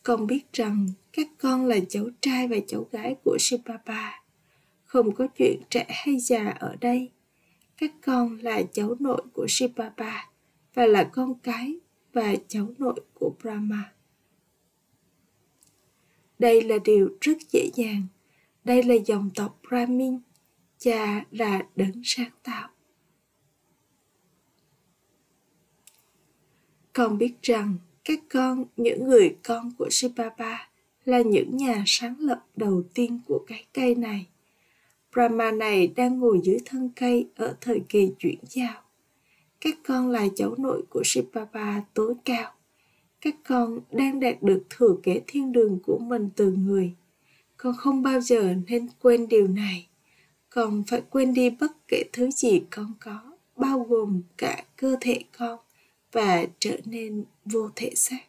Con 0.04 0.28
biết 0.28 0.54
rằng 0.54 0.88
các 1.14 1.28
con 1.38 1.66
là 1.66 1.78
cháu 1.90 2.06
trai 2.22 2.48
và 2.48 2.58
cháu 2.68 2.88
gái 2.92 3.16
của 3.24 3.38
shibaba 3.40 4.27
không 4.88 5.16
có 5.16 5.28
chuyện 5.28 5.62
trẻ 5.70 5.86
hay 5.90 6.20
già 6.20 6.50
ở 6.50 6.76
đây. 6.82 7.12
Các 7.78 7.92
con 8.06 8.38
là 8.42 8.62
cháu 8.74 8.96
nội 9.00 9.22
của 9.34 9.46
Shibaba 9.50 10.30
và 10.74 10.86
là 10.86 11.04
con 11.04 11.36
cái 11.44 11.80
và 12.14 12.36
cháu 12.48 12.74
nội 12.78 13.02
của 13.14 13.32
Brahma. 13.42 13.94
Đây 16.40 16.62
là 16.62 16.76
điều 16.84 17.18
rất 17.22 17.38
dễ 17.52 17.70
dàng. 17.76 18.08
Đây 18.64 18.84
là 18.84 18.96
dòng 19.06 19.30
tộc 19.36 19.60
Brahmin, 19.68 20.20
cha 20.78 21.26
là 21.32 21.66
đấng 21.76 22.02
sáng 22.04 22.32
tạo. 22.44 22.70
Con 26.94 27.18
biết 27.18 27.34
rằng 27.42 27.76
các 28.04 28.20
con, 28.30 28.66
những 28.78 29.04
người 29.08 29.36
con 29.44 29.72
của 29.78 29.88
Shivapa 29.92 30.70
là 31.06 31.22
những 31.22 31.58
nhà 31.58 31.84
sáng 31.86 32.16
lập 32.20 32.46
đầu 32.56 32.84
tiên 32.94 33.20
của 33.28 33.46
cái 33.48 33.66
cây 33.74 33.96
này. 33.96 34.28
Brahma 35.14 35.52
này 35.52 35.88
đang 35.96 36.20
ngồi 36.20 36.40
dưới 36.44 36.58
thân 36.66 36.90
cây 36.96 37.28
ở 37.36 37.56
thời 37.62 37.82
kỳ 37.90 38.12
chuyển 38.20 38.40
giao. 38.44 38.82
Các 39.62 39.78
con 39.88 40.10
là 40.10 40.28
cháu 40.36 40.56
nội 40.58 40.84
của 40.90 41.02
Sipapa 41.06 41.82
tối 41.94 42.14
cao. 42.26 42.54
Các 43.22 43.36
con 43.48 43.80
đang 43.92 44.20
đạt 44.20 44.44
được 44.44 44.64
thừa 44.70 44.96
kế 45.04 45.22
thiên 45.28 45.52
đường 45.52 45.80
của 45.86 45.98
mình 45.98 46.30
từ 46.36 46.52
người. 46.52 46.96
Con 47.58 47.76
không 47.78 48.02
bao 48.04 48.22
giờ 48.22 48.54
nên 48.68 48.88
quên 49.02 49.28
điều 49.28 49.48
này. 49.48 49.88
Con 50.50 50.84
phải 50.88 51.02
quên 51.10 51.34
đi 51.34 51.50
bất 51.50 51.72
kể 51.88 52.04
thứ 52.14 52.32
gì 52.32 52.62
con 52.70 52.94
có, 53.00 53.38
bao 53.56 53.80
gồm 53.90 54.22
cả 54.38 54.64
cơ 54.76 54.96
thể 55.02 55.24
con 55.38 55.60
và 56.12 56.46
trở 56.60 56.78
nên 56.86 57.24
vô 57.46 57.70
thể 57.76 57.92
xác. 57.96 58.24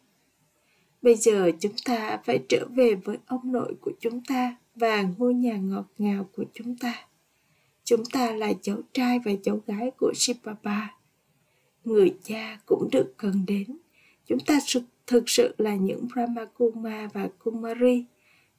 Bây 1.01 1.15
giờ 1.15 1.51
chúng 1.59 1.75
ta 1.85 2.19
phải 2.25 2.39
trở 2.49 2.65
về 2.75 2.95
với 2.95 3.17
ông 3.25 3.51
nội 3.51 3.73
của 3.81 3.91
chúng 3.99 4.23
ta 4.23 4.55
và 4.79 5.03
ngôi 5.17 5.33
nhà 5.33 5.57
ngọt 5.57 5.85
ngào 5.97 6.29
của 6.35 6.43
chúng 6.53 6.75
ta. 6.75 7.07
Chúng 7.83 8.03
ta 8.05 8.31
là 8.31 8.53
cháu 8.61 8.77
trai 8.93 9.19
và 9.25 9.31
cháu 9.43 9.61
gái 9.67 9.91
của 9.97 10.11
Shivapa. 10.15 10.87
Người 11.83 12.15
cha 12.23 12.59
cũng 12.65 12.89
được 12.91 13.13
cần 13.17 13.45
đến. 13.47 13.77
Chúng 14.27 14.39
ta 14.39 14.59
thực 15.07 15.29
sự 15.29 15.55
là 15.57 15.75
những 15.75 16.07
Brahma 16.13 16.45
Kuma 16.45 17.09
và 17.13 17.29
Kumari. 17.43 18.05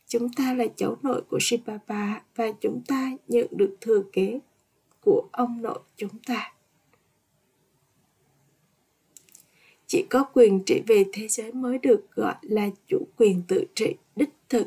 Chúng 0.07 0.33
ta 0.33 0.55
là 0.55 0.65
cháu 0.77 0.97
nội 1.03 1.23
của 1.29 1.39
Shivapa 1.41 2.23
và 2.37 2.53
chúng 2.61 2.83
ta 2.87 3.11
nhận 3.29 3.47
được 3.51 3.77
thừa 3.81 4.03
kế 4.13 4.41
của 5.05 5.29
ông 5.33 5.63
nội 5.63 5.79
chúng 5.97 6.19
ta. 6.27 6.53
chỉ 9.91 10.07
có 10.11 10.25
quyền 10.25 10.61
trị 10.67 10.83
về 10.87 11.05
thế 11.13 11.29
giới 11.29 11.53
mới 11.53 11.79
được 11.79 12.07
gọi 12.15 12.35
là 12.43 12.69
chủ 12.89 13.07
quyền 13.17 13.43
tự 13.49 13.65
trị, 13.75 13.95
đích 14.17 14.31
thực 14.49 14.67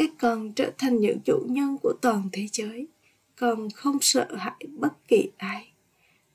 các 0.00 0.10
con 0.18 0.52
trở 0.52 0.70
thành 0.78 0.98
những 0.98 1.18
chủ 1.24 1.46
nhân 1.48 1.76
của 1.82 1.92
toàn 2.02 2.28
thế 2.32 2.46
giới, 2.52 2.86
con 3.36 3.68
không 3.74 3.98
sợ 4.00 4.34
hãi 4.34 4.66
bất 4.68 5.08
kỳ 5.08 5.30
ai. 5.36 5.72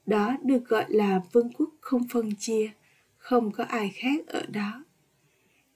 Đó 0.05 0.38
được 0.43 0.67
gọi 0.67 0.86
là 0.88 1.22
vương 1.31 1.53
quốc 1.53 1.69
không 1.81 2.01
phân 2.10 2.36
chia, 2.39 2.72
không 3.17 3.51
có 3.51 3.63
ai 3.63 3.91
khác 3.95 4.27
ở 4.27 4.45
đó. 4.50 4.84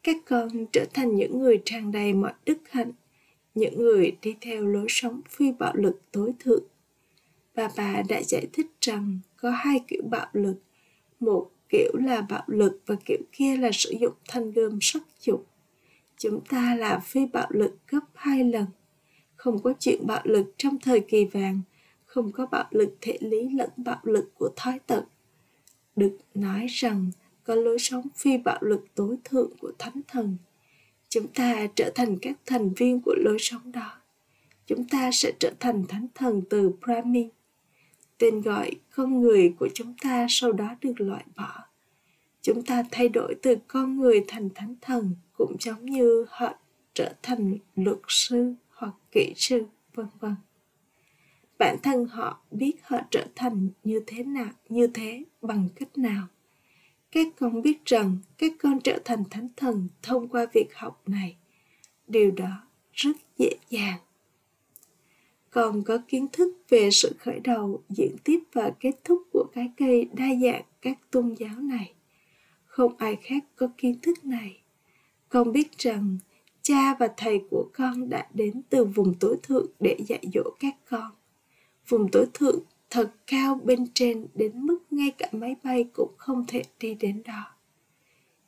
Các 0.04 0.16
con 0.26 0.66
trở 0.74 0.86
thành 0.94 1.16
những 1.16 1.40
người 1.40 1.62
tràn 1.66 1.92
đầy 1.92 2.14
mọi 2.14 2.34
đức 2.46 2.58
hạnh, 2.70 2.92
những 3.56 3.80
người 3.80 4.18
đi 4.22 4.36
theo 4.42 4.66
lối 4.66 4.86
sống 4.90 5.22
phi 5.30 5.52
bạo 5.52 5.76
lực 5.76 6.02
tối 6.12 6.32
thượng. 6.40 6.64
Bà 7.56 7.70
bà 7.78 8.02
đã 8.10 8.22
giải 8.24 8.48
thích 8.54 8.68
rằng 8.82 9.20
có 9.38 9.50
hai 9.50 9.80
kiểu 9.88 10.02
bạo 10.10 10.28
lực, 10.34 10.56
một 11.20 11.52
kiểu 11.70 11.92
là 11.94 12.22
bạo 12.22 12.44
lực 12.48 12.82
và 12.86 12.96
kiểu 13.06 13.20
kia 13.32 13.58
là 13.58 13.70
sử 13.74 13.94
dụng 14.02 14.14
thanh 14.28 14.52
gươm 14.52 14.80
sắc 14.82 15.04
dục 15.22 15.49
chúng 16.20 16.42
ta 16.50 16.76
là 16.76 17.00
phi 17.00 17.26
bạo 17.26 17.48
lực 17.50 17.76
gấp 17.88 18.06
hai 18.14 18.44
lần. 18.44 18.66
Không 19.36 19.62
có 19.62 19.74
chuyện 19.80 20.08
bạo 20.08 20.22
lực 20.24 20.54
trong 20.58 20.80
thời 20.80 21.00
kỳ 21.00 21.26
vàng, 21.26 21.62
không 22.06 22.32
có 22.32 22.46
bạo 22.46 22.68
lực 22.72 22.98
thể 23.02 23.18
lý 23.22 23.50
lẫn 23.50 23.70
bạo 23.78 24.00
lực 24.04 24.32
của 24.36 24.50
thói 24.56 24.80
tật 24.88 25.04
được 26.00 26.18
nói 26.34 26.66
rằng 26.70 27.12
có 27.44 27.56
lối 27.56 27.80
sống 27.80 28.08
phi 28.16 28.38
bạo 28.38 28.58
lực 28.62 28.86
tối 28.96 29.18
thượng 29.24 29.52
của 29.60 29.72
thánh 29.80 30.02
thần. 30.08 30.38
Chúng 31.10 31.28
ta 31.28 31.68
trở 31.76 31.92
thành 31.96 32.18
các 32.22 32.38
thành 32.46 32.74
viên 32.74 33.02
của 33.02 33.16
lối 33.18 33.38
sống 33.40 33.72
đó. 33.72 33.98
Chúng 34.68 34.88
ta 34.88 35.10
sẽ 35.14 35.32
trở 35.40 35.52
thành 35.60 35.86
thánh 35.88 36.08
thần 36.16 36.42
từ 36.50 36.72
brahmin. 36.86 37.30
Tên 38.18 38.42
gọi 38.42 38.72
con 38.96 39.22
người 39.22 39.54
của 39.60 39.70
chúng 39.74 39.94
ta 40.02 40.26
sau 40.30 40.52
đó 40.52 40.76
được 40.82 41.02
loại 41.02 41.24
bỏ. 41.36 41.64
Chúng 42.42 42.64
ta 42.64 42.84
thay 42.92 43.10
đổi 43.10 43.36
từ 43.42 43.56
con 43.68 43.98
người 43.98 44.24
thành 44.28 44.50
thánh 44.56 44.76
thần 44.82 45.16
cũng 45.40 45.56
giống 45.60 45.86
như 45.86 46.26
họ 46.30 46.54
trở 46.94 47.14
thành 47.24 47.58
luật 47.76 47.98
sư 48.08 48.54
hoặc 48.70 48.94
kỹ 49.12 49.34
sư, 49.36 49.66
vân 49.94 50.08
vân. 50.20 50.36
Bản 51.58 51.78
thân 51.84 52.06
họ 52.06 52.42
biết 52.52 52.74
họ 52.84 52.98
trở 53.12 53.26
thành 53.36 53.70
như 53.84 54.04
thế 54.08 54.24
nào, 54.24 54.50
như 54.70 54.88
thế, 54.88 55.24
bằng 55.42 55.70
cách 55.76 55.98
nào. 55.98 56.28
Các 57.12 57.28
con 57.40 57.62
biết 57.62 57.86
rằng 57.86 58.18
các 58.38 58.52
con 58.60 58.80
trở 58.80 59.00
thành 59.06 59.24
thánh 59.30 59.48
thần 59.58 59.88
thông 60.02 60.28
qua 60.28 60.46
việc 60.54 60.76
học 60.76 61.02
này. 61.06 61.38
Điều 62.08 62.32
đó 62.32 62.68
rất 62.94 63.18
dễ 63.38 63.50
dàng. 63.70 64.00
Còn 65.50 65.84
có 65.84 65.98
kiến 66.08 66.28
thức 66.34 66.58
về 66.70 66.90
sự 66.92 67.16
khởi 67.20 67.40
đầu 67.40 67.84
diễn 67.90 68.16
tiếp 68.24 68.40
và 68.54 68.72
kết 68.80 68.92
thúc 69.04 69.22
của 69.34 69.46
cái 69.54 69.72
cây 69.78 70.10
đa 70.14 70.28
dạng 70.44 70.64
các 70.82 70.98
tôn 71.12 71.34
giáo 71.34 71.60
này. 71.60 71.94
Không 72.66 72.98
ai 72.98 73.16
khác 73.16 73.46
có 73.56 73.68
kiến 73.78 74.00
thức 74.02 74.26
này 74.26 74.59
con 75.30 75.52
biết 75.52 75.78
rằng 75.78 76.18
cha 76.62 76.96
và 77.00 77.10
thầy 77.18 77.42
của 77.50 77.70
con 77.74 78.10
đã 78.10 78.28
đến 78.34 78.62
từ 78.70 78.86
vùng 78.86 79.14
tối 79.20 79.38
thượng 79.44 79.66
để 79.80 79.98
dạy 80.08 80.24
dỗ 80.34 80.44
các 80.60 80.76
con. 80.90 81.12
Vùng 81.88 82.12
tối 82.12 82.26
thượng 82.34 82.60
thật 82.90 83.12
cao 83.28 83.62
bên 83.64 83.88
trên 83.94 84.28
đến 84.36 84.66
mức 84.66 84.80
ngay 84.92 85.12
cả 85.12 85.28
máy 85.32 85.56
bay 85.64 85.84
cũng 85.94 86.12
không 86.18 86.46
thể 86.48 86.64
đi 86.80 86.94
đến 86.94 87.24
đó. 87.26 87.52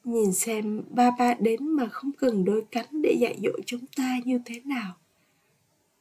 Nhìn 0.03 0.33
xem 0.33 0.83
ba 0.89 1.11
ba 1.19 1.33
đến 1.33 1.67
mà 1.67 1.88
không 1.88 2.11
cần 2.11 2.45
đôi 2.45 2.65
cánh 2.71 3.01
để 3.01 3.15
dạy 3.19 3.39
dỗ 3.43 3.51
chúng 3.65 3.85
ta 3.95 4.19
như 4.25 4.39
thế 4.45 4.61
nào. 4.65 4.93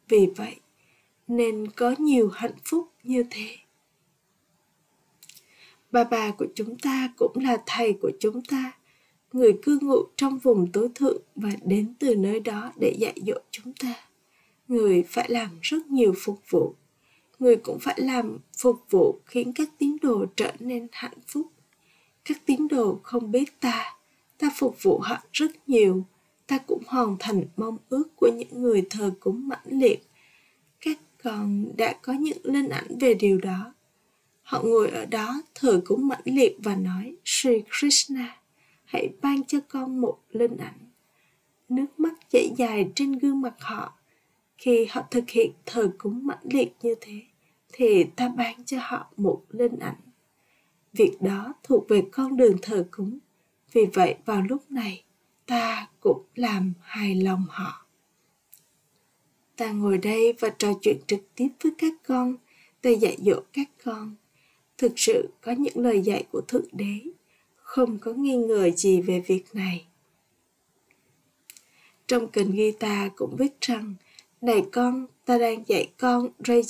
Vì 0.08 0.26
vậy, 0.37 0.56
nên 1.28 1.70
có 1.70 1.94
nhiều 1.99 2.28
hạnh 2.28 2.56
phúc 2.64 2.88
như 3.02 3.25
thế. 3.30 3.56
Bà 5.92 6.04
bà 6.04 6.30
của 6.30 6.46
chúng 6.54 6.78
ta 6.78 7.12
cũng 7.16 7.32
là 7.37 7.62
thầy 7.66 7.92
của 7.92 8.10
chúng 8.20 8.42
ta 8.42 8.72
người 9.32 9.58
cư 9.62 9.78
ngụ 9.82 10.02
trong 10.16 10.38
vùng 10.38 10.72
tối 10.72 10.88
thượng 10.94 11.22
và 11.34 11.50
đến 11.64 11.94
từ 11.99 12.14
nơi 12.14 12.40
đó 12.40 12.72
để 12.80 12.94
dạy 12.99 13.14
dỗ 13.26 13.34
chúng 13.50 13.72
ta. 13.72 13.94
Người 14.68 15.04
phải 15.08 15.30
làm 15.30 15.49
rất 15.62 15.87
nhiều 15.87 16.14
phục 16.18 16.40
vụ. 16.50 16.75
Người 17.38 17.56
cũng 17.56 17.78
phải 17.80 18.00
làm 18.00 18.38
phục 18.58 18.76
vụ 18.90 19.20
khiến 19.26 19.52
các 19.52 19.68
tín 19.78 19.96
đồ 20.02 20.25
trở 20.37 20.52
nên 20.58 20.88
hạnh 20.92 21.18
phúc. 21.26 21.46
Các 22.25 22.42
tín 22.46 22.68
đồ 22.68 23.00
không 23.02 23.30
biết 23.30 23.60
ta. 23.60 23.94
Ta 24.38 24.50
phục 24.56 24.82
vụ 24.82 24.99
họ 24.99 25.16
rất 25.32 25.68
nhiều. 25.68 26.04
Ta 26.46 26.58
cũng 26.58 26.82
hoàn 26.87 27.16
thành 27.18 27.44
mong 27.56 27.76
ước 27.88 28.16
của 28.16 28.30
những 28.37 28.62
người 28.62 28.87
thờ 28.90 29.10
cúng 29.20 29.49
mãnh 29.49 29.66
liệt. 29.80 30.06
Các 30.80 30.99
con 31.22 31.72
đã 31.76 31.92
có 32.02 32.12
những 32.12 32.38
linh 32.42 32.68
ảnh 32.68 32.99
về 33.00 33.14
điều 33.14 33.38
đó. 33.38 33.75
Họ 34.42 34.62
ngồi 34.62 34.90
ở 34.90 35.06
đó 35.06 35.42
thờ 35.54 35.82
cúng 35.84 36.08
mãnh 36.08 36.22
liệt 36.25 36.56
và 36.58 36.76
nói 36.76 37.16
Sri 37.25 37.62
Krishna, 37.70 38.39
hãy 38.90 39.09
ban 39.23 39.44
cho 39.44 39.59
con 39.68 40.00
một 40.00 40.18
linh 40.30 40.56
ảnh. 40.56 40.78
Nước 41.68 41.87
mắt 42.00 42.14
chảy 42.30 42.50
dài 42.56 42.90
trên 42.94 43.12
gương 43.12 43.40
mặt 43.40 43.54
họ. 43.59 43.92
Khi 44.59 44.87
họ 44.90 45.02
thực 45.11 45.30
hiện 45.30 45.52
thờ 45.66 45.92
cúng 45.99 46.26
mãnh 46.26 46.42
liệt 46.42 46.73
như 46.82 46.94
thế, 47.00 47.23
thì 47.73 48.04
ta 48.04 48.28
ban 48.28 48.64
cho 48.64 48.78
họ 48.80 49.12
một 49.16 49.42
linh 49.49 49.78
ảnh. 49.78 50.00
Việc 50.92 51.16
đó 51.20 51.54
thuộc 51.62 51.88
về 51.88 52.02
con 52.12 52.37
đường 52.37 52.56
thờ 52.62 52.88
cúng. 52.90 53.18
Vì 53.73 53.87
vậy 53.94 54.16
vào 54.25 54.42
lúc 54.42 54.70
này, 54.70 55.04
ta 55.47 55.88
cũng 56.00 56.23
làm 56.35 56.73
hài 56.80 57.14
lòng 57.14 57.44
họ. 57.49 57.87
Ta 59.56 59.73
ngồi 59.73 59.99
đây 59.99 60.32
và 60.38 60.49
trò 60.59 60.73
chuyện 60.82 60.97
trực 61.06 61.20
tiếp 61.35 61.49
với 61.62 61.73
các 61.78 61.92
con, 62.06 62.37
ta 62.82 62.90
dạy 62.90 63.16
dỗ 63.20 63.40
các 63.52 63.68
con 63.85 64.16
thực 64.78 64.92
sự 64.97 65.28
có 65.40 65.52
những 65.52 65.78
lời 65.78 66.00
dạy 66.00 66.25
của 66.32 66.40
thượng 66.40 66.66
đế 66.73 67.00
không 67.70 67.98
có 67.98 68.12
nghi 68.12 68.36
ngờ 68.36 68.70
gì 68.70 69.00
về 69.00 69.20
việc 69.26 69.44
này 69.52 69.86
trong 72.06 72.28
kinh 72.28 72.52
Gita 72.52 73.08
cũng 73.16 73.36
viết 73.36 73.60
rằng 73.60 73.94
này 74.40 74.64
con 74.72 75.06
ta 75.24 75.38
đang 75.38 75.64
dạy 75.66 75.90
con 75.98 76.28
Ray 76.46 76.62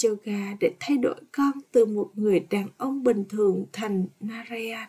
để 0.60 0.72
thay 0.80 0.96
đổi 0.96 1.14
con 1.32 1.52
từ 1.72 1.86
một 1.86 2.10
người 2.14 2.46
đàn 2.50 2.68
ông 2.78 3.04
bình 3.04 3.24
thường 3.28 3.66
thành 3.72 4.06
Narayan 4.20 4.88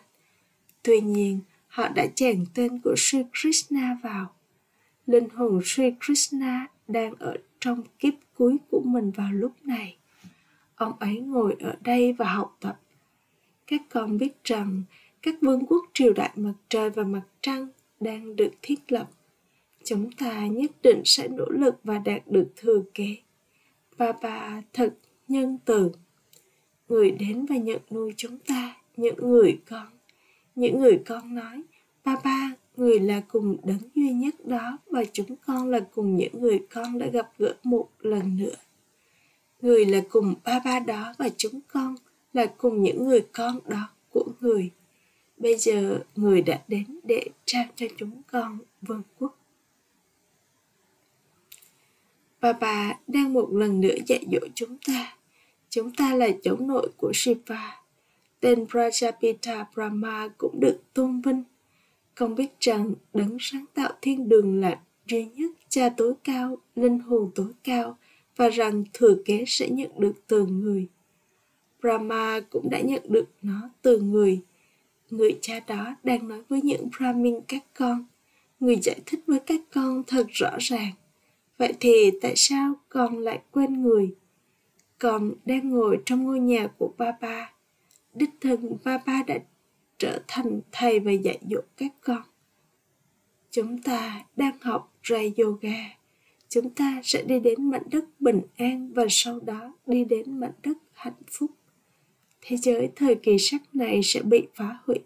Tuy 0.82 1.00
nhiên, 1.00 1.40
họ 1.66 1.88
đã 1.88 2.06
chèn 2.14 2.44
tên 2.54 2.80
của 2.80 2.94
Sri 2.96 3.18
Krishna 3.40 3.98
vào. 4.02 4.34
Linh 5.06 5.28
hồn 5.28 5.60
Sri 5.64 5.84
Krishna 6.00 6.66
đang 6.88 7.14
ở 7.18 7.36
trong 7.60 7.82
kiếp 7.98 8.14
cuối 8.34 8.56
của 8.70 8.80
mình 8.84 9.10
vào 9.10 9.32
lúc 9.32 9.52
này. 9.64 9.96
Ông 10.74 10.92
ấy 10.98 11.20
ngồi 11.20 11.56
ở 11.60 11.74
đây 11.80 12.12
và 12.12 12.32
học 12.32 12.56
tập. 12.60 12.80
Các 13.66 13.80
con 13.90 14.18
biết 14.18 14.44
rằng 14.44 14.82
các 15.22 15.34
vương 15.40 15.66
quốc 15.66 15.86
triều 15.94 16.12
đại 16.12 16.30
mặt 16.36 16.54
trời 16.68 16.90
và 16.90 17.02
mặt 17.04 17.22
trăng 17.40 17.68
đang 18.00 18.36
được 18.36 18.50
thiết 18.62 18.92
lập. 18.92 19.10
Chúng 19.84 20.12
ta 20.12 20.46
nhất 20.46 20.70
định 20.82 21.02
sẽ 21.04 21.28
nỗ 21.28 21.44
lực 21.48 21.74
và 21.84 21.98
đạt 21.98 22.22
được 22.26 22.48
thừa 22.56 22.82
kế. 22.94 23.16
và 23.96 24.12
bà 24.22 24.62
thật 24.72 24.94
nhân 25.28 25.58
từ. 25.64 25.90
Người 26.88 27.10
đến 27.10 27.46
và 27.46 27.56
nhận 27.56 27.80
nuôi 27.90 28.14
chúng 28.16 28.38
ta, 28.38 28.76
những 28.96 29.30
người 29.30 29.58
con. 29.70 29.86
Những 30.54 30.80
người 30.80 31.02
con 31.06 31.34
nói, 31.34 31.62
ba 32.04 32.16
ba, 32.24 32.54
người 32.76 33.00
là 33.00 33.22
cùng 33.28 33.56
đấng 33.64 33.78
duy 33.94 34.12
nhất 34.12 34.34
đó 34.46 34.78
và 34.90 35.04
chúng 35.12 35.36
con 35.46 35.70
là 35.70 35.80
cùng 35.94 36.16
những 36.16 36.40
người 36.40 36.66
con 36.74 36.98
đã 36.98 37.06
gặp 37.06 37.32
gỡ 37.38 37.54
một 37.62 37.88
lần 38.00 38.36
nữa. 38.36 38.54
Người 39.60 39.86
là 39.86 40.00
cùng 40.10 40.34
ba 40.44 40.60
ba 40.64 40.78
đó 40.78 41.14
và 41.18 41.28
chúng 41.36 41.60
con 41.68 41.94
là 42.32 42.46
cùng 42.46 42.82
những 42.82 43.04
người 43.04 43.26
con 43.32 43.58
đó 43.66 43.88
của 44.10 44.24
người. 44.40 44.70
Bây 45.42 45.56
giờ 45.56 46.00
người 46.16 46.42
đã 46.42 46.62
đến 46.68 47.00
để 47.04 47.24
trao 47.44 47.64
cho 47.76 47.86
chúng 47.98 48.22
con 48.30 48.58
vương 48.82 49.02
quốc. 49.18 49.38
và 52.42 52.52
bà 52.52 52.98
đang 53.06 53.32
một 53.32 53.48
lần 53.52 53.80
nữa 53.80 53.94
dạy 54.06 54.24
dỗ 54.32 54.38
chúng 54.54 54.76
ta. 54.86 55.16
Chúng 55.70 55.90
ta 55.94 56.14
là 56.14 56.28
cháu 56.42 56.56
nội 56.60 56.88
của 56.96 57.10
Shiva. 57.14 57.80
Tên 58.40 58.64
Prajapita 58.64 59.64
Brahma 59.74 60.28
cũng 60.38 60.60
được 60.60 60.80
tôn 60.94 61.20
vinh. 61.20 61.42
Con 62.14 62.34
biết 62.34 62.60
rằng 62.60 62.94
đấng 63.14 63.36
sáng 63.40 63.64
tạo 63.74 63.92
thiên 64.02 64.28
đường 64.28 64.60
là 64.60 64.80
duy 65.06 65.24
nhất 65.24 65.50
cha 65.68 65.88
tối 65.96 66.14
cao, 66.24 66.58
linh 66.76 66.98
hồn 66.98 67.30
tối 67.34 67.52
cao 67.64 67.98
và 68.36 68.48
rằng 68.48 68.84
thừa 68.92 69.16
kế 69.24 69.44
sẽ 69.46 69.68
nhận 69.68 69.90
được 69.98 70.12
từ 70.26 70.46
người. 70.46 70.86
Brahma 71.80 72.40
cũng 72.50 72.70
đã 72.70 72.80
nhận 72.80 73.02
được 73.08 73.26
nó 73.42 73.70
từ 73.82 74.00
người. 74.00 74.40
Người 75.12 75.38
cha 75.40 75.60
đó 75.60 75.96
đang 76.02 76.28
nói 76.28 76.42
với 76.48 76.62
những 76.62 76.88
Brahmin 76.98 77.40
các 77.48 77.64
con. 77.74 78.04
Người 78.60 78.76
giải 78.82 79.00
thích 79.06 79.20
với 79.26 79.40
các 79.40 79.60
con 79.74 80.02
thật 80.06 80.26
rõ 80.28 80.50
ràng. 80.58 80.92
Vậy 81.58 81.74
thì 81.80 82.10
tại 82.20 82.32
sao 82.36 82.74
con 82.88 83.18
lại 83.18 83.40
quên 83.50 83.82
người? 83.82 84.14
Con 84.98 85.32
đang 85.44 85.70
ngồi 85.70 85.98
trong 86.04 86.24
ngôi 86.24 86.40
nhà 86.40 86.66
của 86.78 86.94
ba 86.98 87.12
ba. 87.20 87.52
Đích 88.14 88.30
thân 88.40 88.76
ba 88.84 88.98
ba 89.06 89.22
đã 89.26 89.38
trở 89.98 90.22
thành 90.28 90.60
thầy 90.72 91.00
và 91.00 91.12
dạy 91.12 91.38
dỗ 91.50 91.60
các 91.76 91.92
con. 92.00 92.22
Chúng 93.50 93.82
ta 93.82 94.24
đang 94.36 94.58
học 94.60 94.92
Ray 95.04 95.34
Yoga. 95.36 95.96
Chúng 96.48 96.70
ta 96.70 97.00
sẽ 97.04 97.22
đi 97.22 97.40
đến 97.40 97.70
mảnh 97.70 97.84
đất 97.90 98.04
bình 98.20 98.40
an 98.56 98.92
và 98.92 99.06
sau 99.08 99.40
đó 99.40 99.74
đi 99.86 100.04
đến 100.04 100.40
mảnh 100.40 100.54
đất 100.62 100.78
hạnh 100.92 101.22
phúc. 101.30 101.50
Thế 102.42 102.56
giới 102.56 102.90
thời 102.96 103.14
kỳ 103.14 103.38
sắc 103.38 103.62
này 103.74 104.00
sẽ 104.04 104.22
bị 104.22 104.46
phá 104.54 104.78
hủy. 104.86 104.98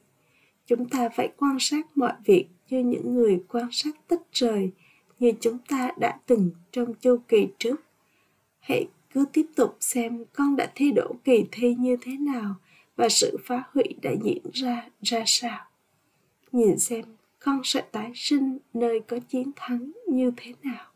Chúng 0.67 0.89
ta 0.89 1.09
phải 1.09 1.29
quan 1.37 1.57
sát 1.61 1.97
mọi 1.97 2.13
việc 2.25 2.47
như 2.71 2.79
những 2.79 3.15
người 3.15 3.41
quan 3.49 3.69
sát 3.73 4.09
tích 4.09 4.23
trời 4.33 4.71
như 5.19 5.33
chúng 5.41 5.59
ta 5.69 5.91
đã 6.01 6.19
từng 6.27 6.51
trong 6.73 6.95
chu 6.95 7.17
kỳ 7.29 7.49
trước. 7.59 7.77
Hãy 8.61 8.87
cứ 9.11 9.25
tiếp 9.33 9.47
tục 9.57 9.77
xem 9.81 10.25
con 10.33 10.57
đã 10.57 10.73
thi 10.75 10.93
đỗ 10.93 11.15
kỳ 11.25 11.45
thi 11.53 11.75
như 11.79 11.97
thế 12.01 12.13
nào 12.17 12.55
và 12.97 13.09
sự 13.09 13.37
phá 13.45 13.65
hủy 13.73 13.85
đã 14.03 14.11
diễn 14.25 14.43
ra 14.53 14.89
ra 15.03 15.23
sao. 15.27 15.59
Nhìn 16.53 16.79
xem 16.79 17.05
con 17.39 17.61
sẽ 17.65 17.81
tái 17.93 18.13
sinh 18.15 18.59
nơi 18.75 19.01
có 19.01 19.19
chiến 19.29 19.51
thắng 19.57 19.93
như 20.09 20.33
thế 20.37 20.53
nào. 20.63 20.87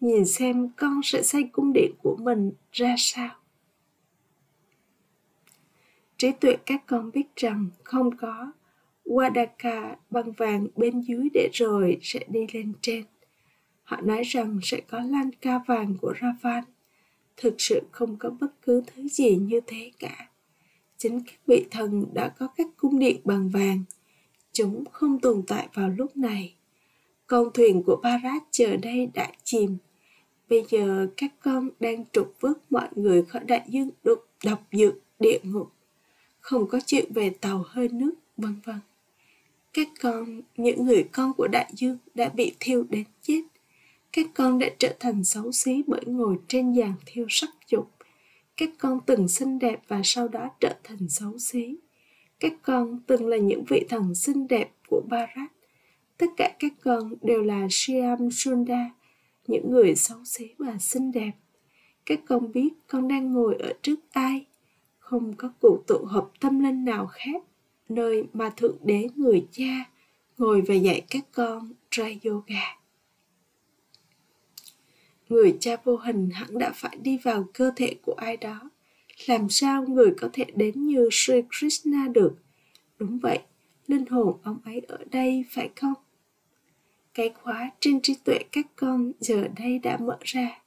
Nhìn 0.00 0.24
xem 0.24 0.68
con 0.76 1.00
sẽ 1.04 1.22
xây 1.22 1.42
cung 1.52 1.72
điện 1.72 1.92
của 2.02 2.16
mình 2.20 2.52
ra 2.72 2.94
sao. 2.98 3.30
Trí 6.18 6.32
tuệ 6.32 6.56
các 6.66 6.82
con 6.86 7.10
biết 7.14 7.36
rằng 7.36 7.68
không 7.84 8.16
có 8.16 8.52
Wadaka 9.04 9.94
băng 10.10 10.32
vàng 10.32 10.66
bên 10.76 11.00
dưới 11.00 11.28
để 11.34 11.48
rồi 11.52 11.98
sẽ 12.02 12.20
đi 12.28 12.46
lên 12.52 12.72
trên. 12.80 13.04
Họ 13.82 14.00
nói 14.00 14.22
rằng 14.22 14.58
sẽ 14.62 14.80
có 14.80 15.00
lan 15.00 15.30
ca 15.40 15.60
vàng 15.66 15.94
của 16.00 16.14
Ravan. 16.20 16.64
Thực 17.36 17.54
sự 17.58 17.80
không 17.90 18.16
có 18.16 18.30
bất 18.30 18.62
cứ 18.62 18.82
thứ 18.86 19.08
gì 19.08 19.36
như 19.36 19.60
thế 19.66 19.90
cả. 19.98 20.28
Chính 20.96 21.20
các 21.20 21.40
vị 21.46 21.66
thần 21.70 22.04
đã 22.14 22.28
có 22.28 22.46
các 22.56 22.66
cung 22.76 22.98
điện 22.98 23.20
bằng 23.24 23.48
vàng. 23.48 23.82
Chúng 24.52 24.84
không 24.92 25.20
tồn 25.20 25.42
tại 25.46 25.68
vào 25.74 25.88
lúc 25.88 26.16
này. 26.16 26.54
Con 27.26 27.48
thuyền 27.54 27.82
của 27.82 28.00
Barat 28.02 28.42
giờ 28.52 28.76
đây 28.76 29.08
đã 29.14 29.32
chìm. 29.44 29.76
Bây 30.48 30.64
giờ 30.68 31.06
các 31.16 31.32
con 31.40 31.70
đang 31.80 32.04
trục 32.12 32.34
vớt 32.40 32.56
mọi 32.70 32.88
người 32.94 33.24
khỏi 33.24 33.44
đại 33.44 33.62
dương 33.68 33.90
độc, 34.04 34.18
độc 34.44 34.62
dược 34.72 34.94
địa 35.18 35.38
ngục. 35.42 35.72
Không 36.46 36.66
có 36.68 36.80
chuyện 36.86 37.12
về 37.12 37.30
tàu 37.30 37.64
hơi 37.66 37.88
nước, 37.88 38.14
vân 38.36 38.54
vân. 38.64 38.76
Các 39.72 39.88
con, 40.00 40.42
những 40.56 40.84
người 40.84 41.04
con 41.12 41.32
của 41.32 41.48
đại 41.48 41.72
dương 41.74 41.98
đã 42.14 42.28
bị 42.28 42.52
thiêu 42.60 42.86
đến 42.90 43.04
chết. 43.22 43.42
Các 44.12 44.26
con 44.34 44.58
đã 44.58 44.66
trở 44.78 44.94
thành 45.00 45.24
xấu 45.24 45.52
xí 45.52 45.82
bởi 45.86 46.00
ngồi 46.06 46.36
trên 46.48 46.72
giàn 46.72 46.92
thiêu 47.06 47.26
sắc 47.28 47.50
dục. 47.68 47.90
Các 48.56 48.70
con 48.78 49.00
từng 49.06 49.28
xinh 49.28 49.58
đẹp 49.58 49.80
và 49.88 50.00
sau 50.04 50.28
đó 50.28 50.50
trở 50.60 50.74
thành 50.84 51.08
xấu 51.08 51.38
xí. 51.38 51.76
Các 52.40 52.52
con 52.62 53.00
từng 53.06 53.26
là 53.26 53.36
những 53.36 53.64
vị 53.68 53.84
thần 53.88 54.14
xinh 54.14 54.48
đẹp 54.48 54.70
của 54.88 55.02
Barat. 55.08 55.50
tất 56.18 56.26
cả 56.36 56.56
các 56.58 56.72
con 56.84 57.14
đều 57.22 57.42
là 57.42 57.66
Siam 57.70 58.30
Sunda 58.30 58.90
những 59.46 59.70
người 59.70 59.94
xấu 59.96 60.24
xí 60.24 60.48
và 60.58 60.78
xinh 60.80 61.12
đẹp. 61.12 61.32
Các 62.06 62.20
con 62.26 62.52
biết 62.52 62.68
con 62.86 63.08
đang 63.08 63.32
ngồi 63.32 63.56
ở 63.58 63.72
trước 63.82 63.96
ai 64.10 64.46
không 65.06 65.32
có 65.36 65.50
cuộc 65.60 65.86
tụ 65.86 66.04
họp 66.04 66.32
tâm 66.40 66.60
linh 66.60 66.84
nào 66.84 67.06
khác, 67.06 67.42
nơi 67.88 68.24
mà 68.32 68.50
thượng 68.50 68.76
đế 68.84 69.08
người 69.16 69.46
cha 69.50 69.90
ngồi 70.38 70.60
và 70.60 70.74
dạy 70.74 71.02
các 71.10 71.24
con 71.32 71.72
ra 71.90 72.08
yoga. 72.24 72.76
Người 75.28 75.56
cha 75.60 75.76
vô 75.84 75.96
hình 75.96 76.30
hẳn 76.30 76.58
đã 76.58 76.72
phải 76.74 76.96
đi 77.02 77.18
vào 77.22 77.48
cơ 77.54 77.72
thể 77.76 77.94
của 78.02 78.12
ai 78.12 78.36
đó. 78.36 78.70
Làm 79.26 79.48
sao 79.48 79.86
người 79.88 80.14
có 80.18 80.28
thể 80.32 80.44
đến 80.54 80.86
như 80.86 81.08
Sri 81.12 81.34
Krishna 81.58 82.08
được? 82.08 82.34
Đúng 82.98 83.18
vậy, 83.18 83.38
linh 83.86 84.06
hồn 84.06 84.38
ông 84.42 84.58
ấy 84.64 84.80
ở 84.88 84.98
đây 85.10 85.44
phải 85.50 85.70
không? 85.76 85.94
Cái 87.14 87.30
khóa 87.42 87.70
trên 87.80 88.00
trí 88.02 88.14
tuệ 88.24 88.38
các 88.52 88.66
con 88.76 89.12
giờ 89.20 89.48
đây 89.58 89.78
đã 89.78 89.98
mở 90.00 90.18
ra 90.20 90.65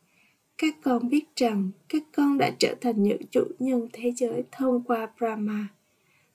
các 0.62 0.76
con 0.84 1.10
biết 1.10 1.26
rằng 1.36 1.72
các 1.90 2.04
con 2.16 2.38
đã 2.38 2.52
trở 2.60 2.76
thành 2.82 3.04
những 3.04 3.22
chủ 3.32 3.44
nhân 3.60 3.88
thế 3.94 4.12
giới 4.18 4.44
thông 4.52 4.84
qua 4.84 5.08
brahma. 5.18 5.68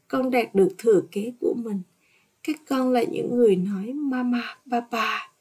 Con 0.09 0.31
đạt 0.31 0.55
được 0.55 0.69
thừa 0.79 1.03
kế 1.11 1.33
của 1.41 1.55
mình. 1.65 1.83
Các 2.43 2.57
con 2.69 2.93
là 2.93 3.03
những 3.03 3.37
người 3.37 3.57
nói 3.57 3.93
mama 3.93 4.57
papa 4.71 5.35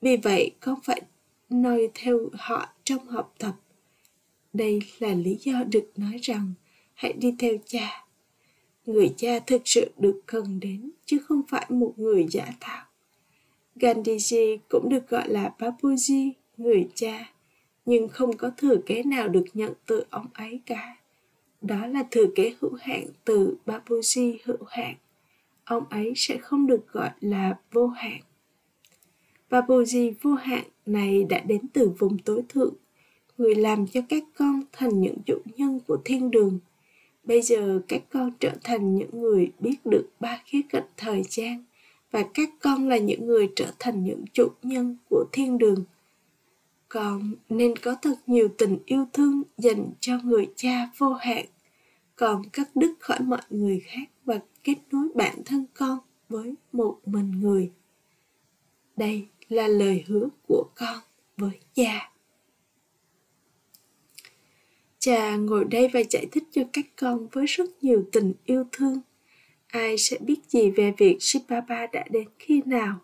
vì 0.00 0.16
vậy, 0.16 0.50
con 0.60 0.78
phải 0.84 1.02
noi 1.50 1.90
theo 1.94 2.18
họ 2.32 2.68
trong 2.84 3.06
học 3.06 3.34
tập. 3.38 3.54
Đây 4.52 4.80
là 4.98 5.14
lý 5.14 5.38
do 5.40 5.64
được 5.64 5.90
nói 5.96 6.18
rằng 6.22 6.52
hãy 6.94 7.12
đi 7.12 7.34
theo 7.38 7.54
cha. 7.66 8.04
Người 8.86 9.14
cha 9.16 9.38
thực 9.46 9.62
sự 9.64 9.90
được 9.98 10.20
cần 10.26 10.60
đến, 10.60 10.90
chứ 11.04 11.18
không 11.18 11.42
phải 11.48 11.66
một 11.68 11.94
người 11.96 12.26
giả 12.30 12.52
tạo. 12.60 12.86
Gandhiji 13.76 14.58
cũng 14.68 14.88
được 14.88 15.08
gọi 15.08 15.28
là 15.28 15.54
bapuji 15.58 16.32
người 16.56 16.88
cha 16.94 17.32
nhưng 17.90 18.08
không 18.08 18.36
có 18.36 18.50
thừa 18.56 18.76
kế 18.86 19.02
nào 19.02 19.28
được 19.28 19.44
nhận 19.54 19.72
từ 19.86 20.04
ông 20.10 20.26
ấy 20.34 20.60
cả. 20.66 20.96
Đó 21.60 21.86
là 21.86 22.04
thừa 22.10 22.26
kế 22.34 22.54
hữu 22.60 22.74
hạn 22.80 23.04
từ 23.24 23.56
babuji 23.66 24.36
hữu 24.44 24.64
hạn. 24.68 24.94
Ông 25.64 25.84
ấy 25.90 26.12
sẽ 26.16 26.38
không 26.38 26.66
được 26.66 26.92
gọi 26.92 27.10
là 27.20 27.58
vô 27.72 27.86
hạn. 27.86 28.20
Babuji 29.50 30.12
vô 30.22 30.34
hạn 30.34 30.64
này 30.86 31.24
đã 31.24 31.40
đến 31.40 31.60
từ 31.72 31.88
vùng 31.98 32.18
tối 32.18 32.42
thượng, 32.48 32.74
người 33.38 33.54
làm 33.54 33.86
cho 33.86 34.00
các 34.08 34.24
con 34.34 34.62
thành 34.72 35.00
những 35.00 35.16
chủ 35.26 35.38
nhân 35.56 35.80
của 35.86 35.98
thiên 36.04 36.30
đường. 36.30 36.58
Bây 37.24 37.42
giờ 37.42 37.80
các 37.88 38.02
con 38.12 38.32
trở 38.40 38.52
thành 38.64 38.94
những 38.94 39.20
người 39.20 39.52
biết 39.58 39.76
được 39.84 40.08
ba 40.20 40.42
khía 40.44 40.60
cạnh 40.68 40.86
thời 40.96 41.22
gian 41.28 41.64
và 42.10 42.24
các 42.34 42.50
con 42.60 42.88
là 42.88 42.98
những 42.98 43.26
người 43.26 43.50
trở 43.56 43.72
thành 43.78 44.04
những 44.04 44.24
chủ 44.32 44.48
nhân 44.62 44.96
của 45.10 45.24
thiên 45.32 45.58
đường 45.58 45.84
con 46.90 47.34
nên 47.48 47.76
có 47.76 47.96
thật 48.02 48.14
nhiều 48.26 48.48
tình 48.58 48.78
yêu 48.86 49.06
thương 49.12 49.42
dành 49.58 49.90
cho 50.00 50.18
người 50.24 50.48
cha 50.56 50.90
vô 50.98 51.12
hạn. 51.12 51.46
Còn 52.16 52.42
cắt 52.52 52.68
đứt 52.74 52.94
khỏi 53.00 53.18
mọi 53.20 53.40
người 53.50 53.80
khác 53.80 54.10
và 54.24 54.40
kết 54.64 54.76
nối 54.92 55.08
bản 55.14 55.42
thân 55.44 55.66
con 55.74 55.98
với 56.28 56.54
một 56.72 56.98
mình 57.06 57.30
người. 57.40 57.72
Đây 58.96 59.26
là 59.48 59.68
lời 59.68 60.04
hứa 60.06 60.28
của 60.48 60.64
con 60.74 60.98
với 61.36 61.60
cha. 61.74 62.12
Cha 64.98 65.36
ngồi 65.36 65.64
đây 65.64 65.88
và 65.92 66.00
giải 66.10 66.26
thích 66.32 66.44
cho 66.50 66.62
các 66.72 66.86
con 66.96 67.28
với 67.32 67.46
rất 67.46 67.64
nhiều 67.82 68.04
tình 68.12 68.32
yêu 68.44 68.64
thương. 68.72 69.00
Ai 69.66 69.98
sẽ 69.98 70.18
biết 70.20 70.40
gì 70.48 70.70
về 70.70 70.92
việc 70.98 71.16
Shibaba 71.20 71.86
đã 71.86 72.04
đến 72.10 72.28
khi 72.38 72.62
nào? 72.66 73.00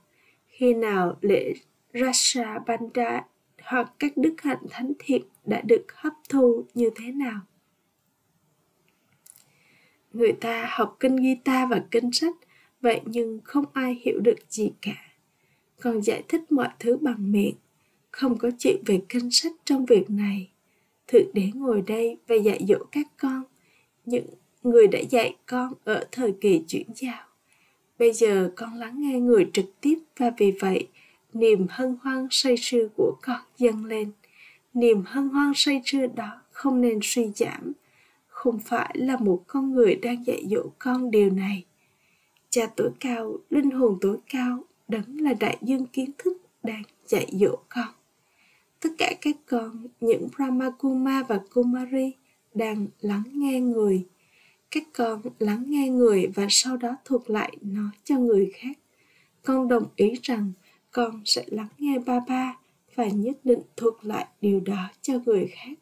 Khi 0.46 0.74
nào 0.74 1.18
lễ 1.20 1.54
Rasa 1.94 2.58
Banda 2.66 3.24
hoặc 3.66 3.92
các 3.98 4.16
đức 4.16 4.34
hạnh 4.38 4.62
thánh 4.70 4.92
thiện 4.98 5.22
đã 5.44 5.60
được 5.60 5.86
hấp 5.94 6.12
thu 6.28 6.64
như 6.74 6.90
thế 6.94 7.12
nào? 7.12 7.40
Người 10.12 10.32
ta 10.32 10.66
học 10.70 10.96
kinh 11.00 11.16
guitar 11.16 11.70
và 11.70 11.84
kinh 11.90 12.12
sách, 12.12 12.34
vậy 12.80 13.00
nhưng 13.04 13.40
không 13.44 13.64
ai 13.72 14.00
hiểu 14.04 14.20
được 14.20 14.36
gì 14.48 14.72
cả. 14.82 15.12
Còn 15.80 16.02
giải 16.02 16.22
thích 16.28 16.52
mọi 16.52 16.68
thứ 16.78 16.96
bằng 16.96 17.32
miệng, 17.32 17.54
không 18.10 18.38
có 18.38 18.50
chuyện 18.58 18.76
về 18.86 19.00
kinh 19.08 19.30
sách 19.30 19.52
trong 19.64 19.86
việc 19.86 20.10
này. 20.10 20.50
Thử 21.06 21.18
để 21.34 21.50
ngồi 21.54 21.82
đây 21.86 22.18
và 22.26 22.34
dạy 22.34 22.64
dỗ 22.68 22.78
các 22.92 23.06
con, 23.16 23.42
những 24.04 24.26
người 24.62 24.86
đã 24.86 24.98
dạy 25.10 25.36
con 25.46 25.72
ở 25.84 26.04
thời 26.12 26.34
kỳ 26.40 26.62
chuyển 26.68 26.86
giao. 26.94 27.26
Bây 27.98 28.12
giờ 28.12 28.52
con 28.56 28.74
lắng 28.74 28.94
nghe 29.00 29.20
người 29.20 29.50
trực 29.52 29.66
tiếp 29.80 29.98
và 30.16 30.30
vì 30.38 30.50
vậy 30.60 30.88
niềm 31.38 31.66
hân 31.70 31.96
hoan 32.02 32.28
say 32.30 32.56
sưa 32.56 32.88
của 32.96 33.16
con 33.22 33.40
dâng 33.58 33.84
lên. 33.84 34.12
Niềm 34.74 35.02
hân 35.06 35.28
hoan 35.28 35.52
say 35.54 35.82
sưa 35.84 36.06
đó 36.06 36.40
không 36.50 36.80
nên 36.80 36.98
suy 37.02 37.30
giảm. 37.34 37.72
Không 38.26 38.58
phải 38.58 38.94
là 38.98 39.16
một 39.16 39.42
con 39.46 39.74
người 39.74 39.94
đang 39.94 40.26
dạy 40.26 40.46
dỗ 40.50 40.62
con 40.78 41.10
điều 41.10 41.30
này. 41.30 41.64
Cha 42.50 42.66
tối 42.76 42.90
cao, 43.00 43.36
linh 43.50 43.70
hồn 43.70 43.98
tối 44.00 44.16
cao, 44.30 44.64
đấng 44.88 45.20
là 45.20 45.34
đại 45.34 45.58
dương 45.62 45.86
kiến 45.86 46.10
thức 46.18 46.36
đang 46.62 46.82
dạy 47.06 47.26
dỗ 47.32 47.56
con. 47.68 47.88
Tất 48.80 48.90
cả 48.98 49.12
các 49.20 49.36
con, 49.46 49.86
những 50.00 50.28
Brahma 50.36 50.70
Kuma 50.70 51.22
và 51.28 51.40
Kumari 51.54 52.12
đang 52.54 52.86
lắng 53.00 53.22
nghe 53.32 53.60
người 53.60 54.06
các 54.70 54.82
con 54.92 55.22
lắng 55.38 55.64
nghe 55.66 55.88
người 55.88 56.26
và 56.34 56.46
sau 56.50 56.76
đó 56.76 56.96
thuộc 57.04 57.30
lại 57.30 57.56
nó 57.60 57.90
cho 58.04 58.18
người 58.18 58.50
khác 58.54 58.78
con 59.42 59.68
đồng 59.68 59.86
ý 59.96 60.14
rằng 60.22 60.52
con 60.96 61.22
sẽ 61.24 61.44
lắng 61.46 61.68
nghe 61.78 61.98
ba 61.98 62.20
ba 62.28 62.56
và 62.94 63.06
nhất 63.06 63.38
định 63.44 63.62
thuộc 63.76 64.04
lại 64.04 64.26
điều 64.40 64.60
đó 64.60 64.88
cho 65.02 65.18
người 65.26 65.46
khác. 65.52 65.78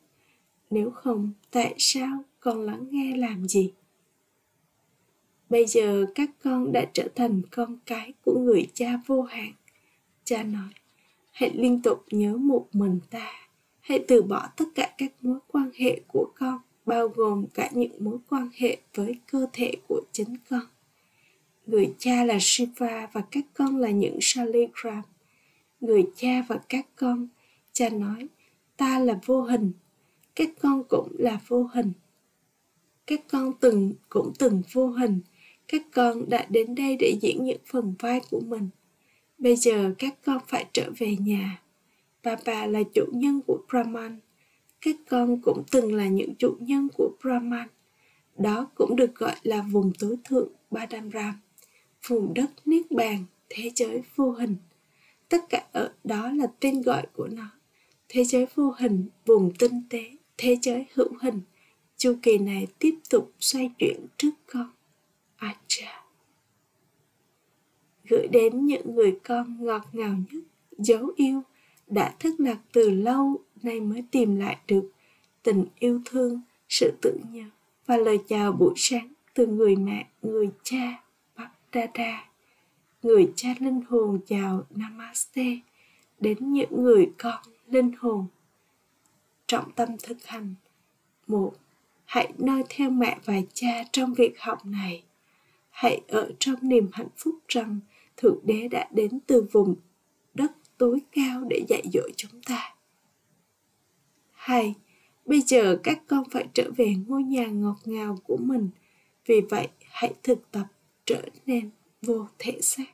Nếu 0.71 0.91
không, 0.91 1.33
tại 1.51 1.75
sao 1.79 2.25
con 2.41 2.63
lắng 2.63 2.87
nghe 2.91 3.17
làm 3.17 3.49
gì? 3.49 3.73
Bây 5.49 5.67
giờ 5.67 6.07
các 6.15 6.31
con 6.43 6.73
đã 6.73 6.85
trở 6.93 7.09
thành 7.15 7.43
con 7.51 7.79
cái 7.87 8.13
của 8.25 8.39
người 8.39 8.67
cha 8.75 9.01
vô 9.07 9.23
hạn. 9.23 9.53
Cha 10.25 10.43
nói, 10.43 10.71
hãy 11.33 11.51
liên 11.55 11.83
tục 11.83 12.05
nhớ 12.11 12.37
một 12.37 12.69
mình 12.73 13.01
ta. 13.11 13.33
Hãy 13.81 14.05
từ 14.09 14.23
bỏ 14.23 14.49
tất 14.57 14.65
cả 14.75 14.95
các 14.99 15.13
mối 15.21 15.39
quan 15.47 15.71
hệ 15.75 16.01
của 16.07 16.33
con, 16.35 16.59
bao 16.87 17.09
gồm 17.09 17.47
cả 17.55 17.71
những 17.73 18.05
mối 18.05 18.19
quan 18.29 18.49
hệ 18.55 18.79
với 18.95 19.21
cơ 19.27 19.47
thể 19.53 19.73
của 19.89 20.03
chính 20.13 20.37
con. 20.51 20.67
Người 21.67 21.95
cha 21.99 22.25
là 22.25 22.39
Shiva 22.41 23.09
và 23.13 23.21
các 23.31 23.45
con 23.55 23.77
là 23.77 23.91
những 23.91 24.19
Shaligram. 24.21 25.03
Người 25.81 26.07
cha 26.17 26.43
và 26.49 26.61
các 26.69 26.87
con, 26.97 27.29
cha 27.73 27.89
nói, 27.89 28.29
ta 28.77 28.99
là 28.99 29.21
vô 29.27 29.43
hình, 29.43 29.73
các 30.35 30.49
con 30.61 30.85
cũng 30.89 31.09
là 31.19 31.41
vô 31.49 31.71
hình. 31.75 31.93
Các 33.07 33.21
con 33.31 33.53
từng 33.61 33.95
cũng 34.09 34.33
từng 34.39 34.63
vô 34.73 34.89
hình, 34.89 35.21
các 35.69 35.83
con 35.93 36.29
đã 36.29 36.47
đến 36.49 36.75
đây 36.75 36.97
để 37.01 37.17
diễn 37.21 37.45
những 37.45 37.61
phần 37.67 37.95
vai 37.99 38.21
của 38.31 38.41
mình. 38.41 38.69
Bây 39.39 39.57
giờ 39.57 39.95
các 39.99 40.15
con 40.25 40.39
phải 40.49 40.67
trở 40.73 40.91
về 40.99 41.17
nhà. 41.17 41.63
Bà 42.23 42.37
bà 42.47 42.67
là 42.67 42.83
chủ 42.95 43.05
nhân 43.13 43.41
của 43.47 43.59
Brahman 43.71 44.21
các 44.85 44.97
con 45.11 45.41
cũng 45.41 45.63
từng 45.71 45.95
là 45.95 46.07
những 46.07 46.35
chủ 46.35 46.57
nhân 46.61 46.89
của 46.97 47.11
Brahman. 47.23 47.69
Đó 48.37 48.67
cũng 48.75 48.97
được 48.97 49.15
gọi 49.15 49.35
là 49.43 49.63
vùng 49.63 49.93
tối 49.99 50.17
thượng 50.25 50.49
Badamram, 50.71 51.35
vùng 52.07 52.35
đất 52.35 52.51
Niết 52.65 52.91
Bàn, 52.91 53.25
thế 53.49 53.71
giới 53.75 54.03
vô 54.17 54.33
hình. 54.33 54.57
Tất 55.29 55.39
cả 55.49 55.67
ở 55.73 55.93
đó 56.05 56.31
là 56.31 56.47
tên 56.61 56.83
gọi 56.83 57.07
của 57.13 57.29
nó. 57.29 57.51
Thế 58.09 58.25
giới 58.25 58.47
vô 58.55 58.75
hình, 58.79 59.09
vùng 59.27 59.53
tinh 59.59 59.83
tế, 59.91 60.17
thế 60.37 60.57
giới 60.63 60.87
hữu 60.95 61.13
hình. 61.21 61.41
Chu 61.97 62.17
kỳ 62.23 62.39
này 62.39 62.67
tiếp 62.79 62.95
tục 63.11 63.33
xoay 63.41 63.71
chuyển 63.79 64.07
trước 64.17 64.31
con. 64.47 64.71
Acha. 65.37 66.05
Gửi 68.05 68.29
đến 68.29 68.67
những 68.67 68.95
người 68.95 69.19
con 69.25 69.65
ngọt 69.65 69.83
ngào 69.93 70.17
nhất, 70.33 70.43
dấu 70.79 71.13
yêu, 71.17 71.43
đã 71.87 72.15
thất 72.19 72.31
lạc 72.39 72.59
từ 72.73 72.91
lâu 72.91 73.41
nay 73.63 73.81
mới 73.81 74.05
tìm 74.11 74.37
lại 74.37 74.59
được 74.67 74.91
tình 75.43 75.65
yêu 75.79 76.01
thương, 76.05 76.41
sự 76.69 76.93
tự 77.03 77.19
nhớ 77.33 77.45
và 77.87 77.97
lời 77.97 78.19
chào 78.29 78.53
buổi 78.53 78.75
sáng 78.77 79.13
từ 79.35 79.47
người 79.47 79.77
mẹ, 79.77 80.07
người 80.23 80.51
cha, 80.63 81.04
Bapdada. 81.75 82.25
Người 83.03 83.33
cha 83.37 83.49
linh 83.61 83.81
hồn 83.89 84.21
chào 84.27 84.67
Namaste 84.71 85.59
đến 86.21 86.53
những 86.53 86.83
người 86.83 87.11
con 87.19 87.43
linh 87.67 87.93
hồn. 87.99 88.27
Trọng 89.47 89.73
tâm 89.73 89.89
thực 90.03 90.25
hành 90.25 90.55
một 91.27 91.55
Hãy 92.05 92.33
noi 92.39 92.63
theo 92.69 92.91
mẹ 92.91 93.19
và 93.25 93.35
cha 93.55 93.85
trong 93.93 94.15
việc 94.15 94.41
học 94.41 94.67
này. 94.67 95.05
Hãy 95.71 96.01
ở 96.09 96.31
trong 96.39 96.57
niềm 96.63 96.89
hạnh 96.93 97.09
phúc 97.17 97.35
rằng 97.49 97.81
Thượng 98.17 98.39
Đế 98.45 98.69
đã 98.69 98.89
đến 98.91 99.21
từ 99.27 99.47
vùng 99.53 99.75
đất 100.35 100.53
tối 100.79 101.01
cao 101.13 101.45
để 101.51 101.65
dạy 101.69 101.83
dỗ 101.93 102.03
chúng 102.17 102.43
ta. 102.47 102.75
2. 104.33 104.75
Bây 105.27 105.41
giờ 105.41 105.81
các 105.83 106.03
con 106.07 106.25
phải 106.31 106.49
trở 106.55 106.71
về 106.77 106.95
ngôi 107.07 107.23
nhà 107.23 107.47
ngọt 107.47 107.79
ngào 107.85 108.19
của 108.25 108.37
mình. 108.37 108.69
Vì 109.27 109.41
vậy, 109.41 109.69
hãy 109.91 110.15
thực 110.23 110.51
tập 110.53 110.67
trở 111.07 111.23
nên 111.47 111.71
vô 112.03 112.27
thể 112.39 112.59
xác. 112.63 112.91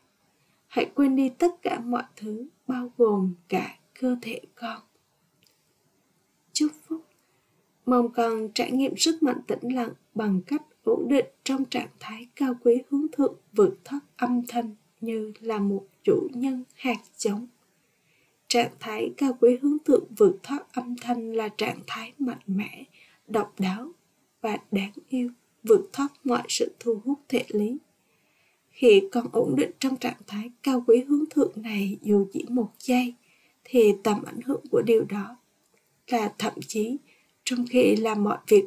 Hãy 0.67 0.91
quên 0.95 1.17
đi 1.17 1.29
tất 1.29 1.63
cả 1.63 1.81
mọi 1.81 2.03
thứ, 2.17 2.47
bao 2.67 2.93
gồm 2.97 3.35
cả 3.49 3.79
cơ 4.01 4.17
thể 4.23 4.41
con. 4.55 4.81
Chúc 6.53 6.73
phúc. 6.87 7.05
Mong 7.87 8.13
con 8.13 8.49
trải 8.55 8.71
nghiệm 8.71 8.97
sức 8.97 9.23
mạnh 9.23 9.41
tĩnh 9.47 9.75
lặng 9.75 9.93
bằng 10.15 10.41
cách 10.47 10.63
ổn 10.85 11.09
định 11.09 11.27
trong 11.45 11.65
trạng 11.65 11.89
thái 12.01 12.29
cao 12.37 12.55
quý 12.65 12.83
hướng 12.91 13.07
thượng 13.13 13.35
vượt 13.53 13.75
thoát 13.85 14.01
âm 14.17 14.43
thanh 14.49 14.75
như 15.01 15.33
là 15.41 15.59
một 15.59 15.87
chủ 16.05 16.29
nhân 16.35 16.65
hạt 16.75 16.99
giống 17.17 17.47
Trạng 18.49 18.71
thái 18.81 19.13
cao 19.17 19.37
quý 19.41 19.59
hướng 19.63 19.79
thượng 19.85 20.05
vượt 20.17 20.37
thoát 20.43 20.73
âm 20.73 20.97
thanh 20.97 21.33
là 21.33 21.49
trạng 21.49 21.81
thái 21.87 22.13
mạnh 22.19 22.41
mẽ, 22.47 22.85
độc 23.27 23.61
đáo 23.61 23.93
và 24.41 24.57
đáng 24.73 24.93
yêu, 25.09 25.31
vượt 25.63 25.91
thoát 25.93 26.09
mọi 26.25 26.43
sự 26.49 26.75
thu 26.81 27.01
hút 27.05 27.19
thể 27.29 27.45
lý. 27.49 27.79
Khi 28.81 29.03
con 29.13 29.27
ổn 29.33 29.57
định 29.57 29.71
trong 29.79 29.97
trạng 29.97 30.21
thái 30.27 30.51
cao 30.63 30.85
quý 30.87 31.05
hướng 31.09 31.25
thượng 31.31 31.53
này 31.57 31.99
dù 32.03 32.27
chỉ 32.33 32.45
một 32.49 32.71
giây, 32.79 33.15
thì 33.65 33.95
tầm 34.03 34.23
ảnh 34.23 34.41
hưởng 34.45 34.61
của 34.71 34.83
điều 34.87 35.05
đó 35.05 35.37
là 36.07 36.33
thậm 36.39 36.53
chí 36.67 36.97
trong 37.45 37.65
khi 37.71 37.97
làm 37.97 38.25
mọi 38.25 38.39
việc 38.47 38.65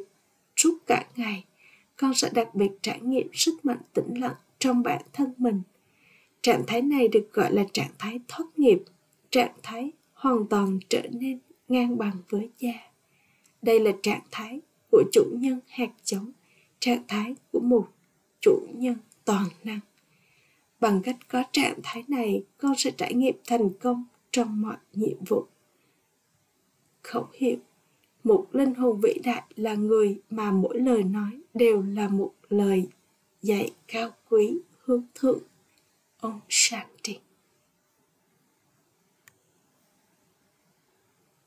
suốt 0.56 0.78
cả 0.86 1.06
ngày, 1.16 1.44
con 1.96 2.14
sẽ 2.14 2.30
đặc 2.34 2.54
biệt 2.54 2.70
trải 2.82 3.00
nghiệm 3.00 3.26
sức 3.32 3.64
mạnh 3.64 3.78
tĩnh 3.94 4.20
lặng 4.20 4.34
trong 4.58 4.82
bản 4.82 5.02
thân 5.12 5.32
mình. 5.38 5.62
Trạng 6.42 6.62
thái 6.66 6.82
này 6.82 7.08
được 7.08 7.28
gọi 7.32 7.52
là 7.52 7.64
trạng 7.72 7.90
thái 7.98 8.20
thoát 8.28 8.46
nghiệp 8.56 8.78
trạng 9.30 9.54
thái 9.62 9.92
hoàn 10.12 10.46
toàn 10.46 10.78
trở 10.88 11.02
nên 11.10 11.38
ngang 11.68 11.98
bằng 11.98 12.16
với 12.28 12.48
cha. 12.58 12.92
Đây 13.62 13.80
là 13.80 13.90
trạng 14.02 14.22
thái 14.30 14.60
của 14.90 15.02
chủ 15.12 15.24
nhân 15.32 15.60
hạt 15.68 15.90
giống, 16.04 16.32
trạng 16.78 17.02
thái 17.08 17.34
của 17.52 17.60
một 17.60 17.88
chủ 18.40 18.66
nhân 18.74 18.96
toàn 19.24 19.46
năng. 19.64 19.80
Bằng 20.84 21.02
cách 21.02 21.16
có 21.28 21.42
trạng 21.52 21.78
thái 21.82 22.04
này, 22.08 22.44
con 22.58 22.74
sẽ 22.76 22.90
trải 22.90 23.14
nghiệm 23.14 23.34
thành 23.46 23.70
công 23.80 24.04
trong 24.30 24.62
mọi 24.62 24.76
nhiệm 24.92 25.24
vụ. 25.24 25.46
Khẩu 27.02 27.26
hiệu 27.32 27.56
Một 28.24 28.46
linh 28.52 28.74
hồn 28.74 29.00
vĩ 29.00 29.14
đại 29.24 29.42
là 29.56 29.74
người 29.74 30.20
mà 30.30 30.50
mỗi 30.50 30.80
lời 30.80 31.02
nói 31.02 31.40
đều 31.54 31.82
là 31.82 32.08
một 32.08 32.32
lời 32.48 32.88
dạy 33.42 33.72
cao 33.88 34.10
quý 34.28 34.58
hướng 34.78 35.02
thượng. 35.14 35.38
Ông 36.20 36.40
Shanti 36.48 37.18